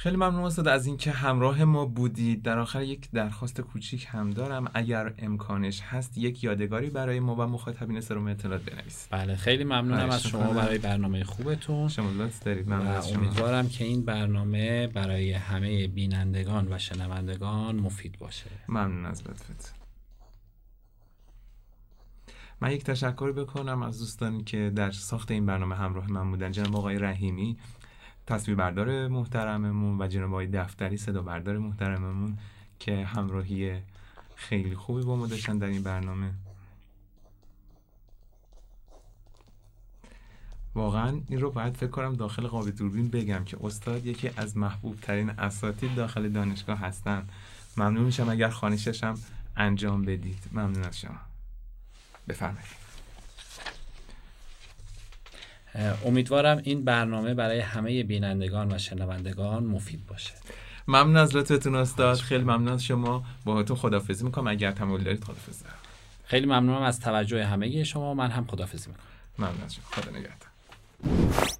خیلی 0.00 0.16
ممنون 0.16 0.44
استاد 0.44 0.68
از 0.68 0.86
اینکه 0.86 1.10
همراه 1.10 1.64
ما 1.64 1.84
بودید. 1.84 2.42
در 2.42 2.58
آخر 2.58 2.82
یک 2.82 3.10
درخواست 3.10 3.60
کوچیک 3.60 4.06
هم 4.10 4.30
دارم. 4.30 4.70
اگر 4.74 5.14
امکانش 5.18 5.80
هست 5.80 6.18
یک 6.18 6.44
یادگاری 6.44 6.90
برای 6.90 7.20
ما 7.20 7.34
و 7.34 7.40
مخاطبین 7.42 8.00
سروم 8.00 8.26
اطلاعات 8.26 8.62
بنویسید. 8.62 9.08
بله 9.10 9.36
خیلی 9.36 9.64
ممنونم 9.64 10.10
از 10.10 10.22
شما 10.22 10.52
برای 10.52 10.78
برنامه 10.78 11.24
خوبتون. 11.24 11.88
شما 11.88 12.10
لطف 12.10 12.42
دارید. 12.42 12.68
ممنون 12.68 12.86
از 12.86 13.08
شما. 13.08 13.18
امیدوارم 13.18 13.68
که 13.68 13.84
این 13.84 14.04
برنامه 14.04 14.86
برای 14.86 15.32
همه 15.32 15.88
بینندگان 15.88 16.72
و 16.72 16.78
شنوندگان 16.78 17.76
مفید 17.76 18.18
باشه. 18.18 18.50
ممنون 18.68 19.06
از 19.06 19.22
لطفت. 19.22 19.74
من 22.60 22.72
یک 22.72 22.84
تشکر 22.84 23.32
بکنم 23.32 23.82
از 23.82 23.98
دوستانی 23.98 24.44
که 24.44 24.72
در 24.76 24.90
ساخت 24.90 25.30
این 25.30 25.46
برنامه 25.46 25.76
همراه 25.76 26.10
من 26.10 26.30
بودن. 26.30 26.52
جناب 26.52 26.76
آقای 26.76 26.98
رحیمی. 26.98 27.56
تصویربردار 28.28 29.08
محترممون 29.08 30.02
و 30.02 30.06
جناب 30.06 30.30
آقای 30.30 30.46
دفتری 30.46 30.96
صدا 30.96 31.22
بردار 31.22 31.58
محترممون 31.58 32.38
که 32.78 33.04
همراهی 33.04 33.80
خیلی 34.34 34.74
خوبی 34.74 35.02
با 35.02 35.16
ما 35.16 35.26
داشتن 35.26 35.58
در 35.58 35.66
این 35.66 35.82
برنامه. 35.82 36.30
واقعا 40.74 41.20
این 41.28 41.40
رو 41.40 41.50
باید 41.50 41.76
فکر 41.76 41.90
کنم 41.90 42.14
داخل 42.14 42.46
قاب 42.46 42.70
دوربین 42.70 43.08
بگم 43.08 43.44
که 43.44 43.56
استاد 43.60 44.06
یکی 44.06 44.30
از 44.36 44.56
محبوب 44.56 45.00
ترین 45.00 45.30
اساتید 45.30 45.94
داخل 45.94 46.28
دانشگاه 46.28 46.78
هستن. 46.78 47.28
ممنون 47.76 48.04
میشم 48.04 48.28
اگر 48.28 48.52
هم 49.02 49.18
انجام 49.56 50.02
بدید. 50.02 50.38
ممنون 50.52 50.84
از 50.84 50.98
شما. 50.98 51.20
بفرمایید. 52.28 52.87
امیدوارم 56.06 56.60
این 56.64 56.84
برنامه 56.84 57.34
برای 57.34 57.60
همه 57.60 58.02
بینندگان 58.02 58.72
و 58.72 58.78
شنوندگان 58.78 59.64
مفید 59.64 60.06
باشه. 60.06 60.32
ممنون 60.88 61.16
از 61.16 61.36
لطفتون 61.36 61.74
استاد. 61.74 62.16
خیلی 62.16 62.44
ممنون 62.44 62.68
از 62.68 62.84
شما. 62.84 63.24
باهاتون 63.44 63.76
خدافظی 63.76 64.24
می‌کنم. 64.24 64.46
اگر 64.46 64.72
تمایل 64.72 65.04
دارید 65.04 65.24
خدافظی 65.24 65.64
دارم. 65.64 65.76
خیلی 66.24 66.46
ممنونم 66.46 66.82
از 66.82 67.00
توجه 67.00 67.44
همه 67.44 67.84
شما. 67.84 68.14
من 68.14 68.30
هم 68.30 68.46
خدافظی 68.46 68.90
می‌کنم. 68.90 69.04
ممنون 69.38 69.64
از 69.64 69.74
شما. 69.74 69.84
خدا 69.90 70.10
نگهدار. 70.10 71.57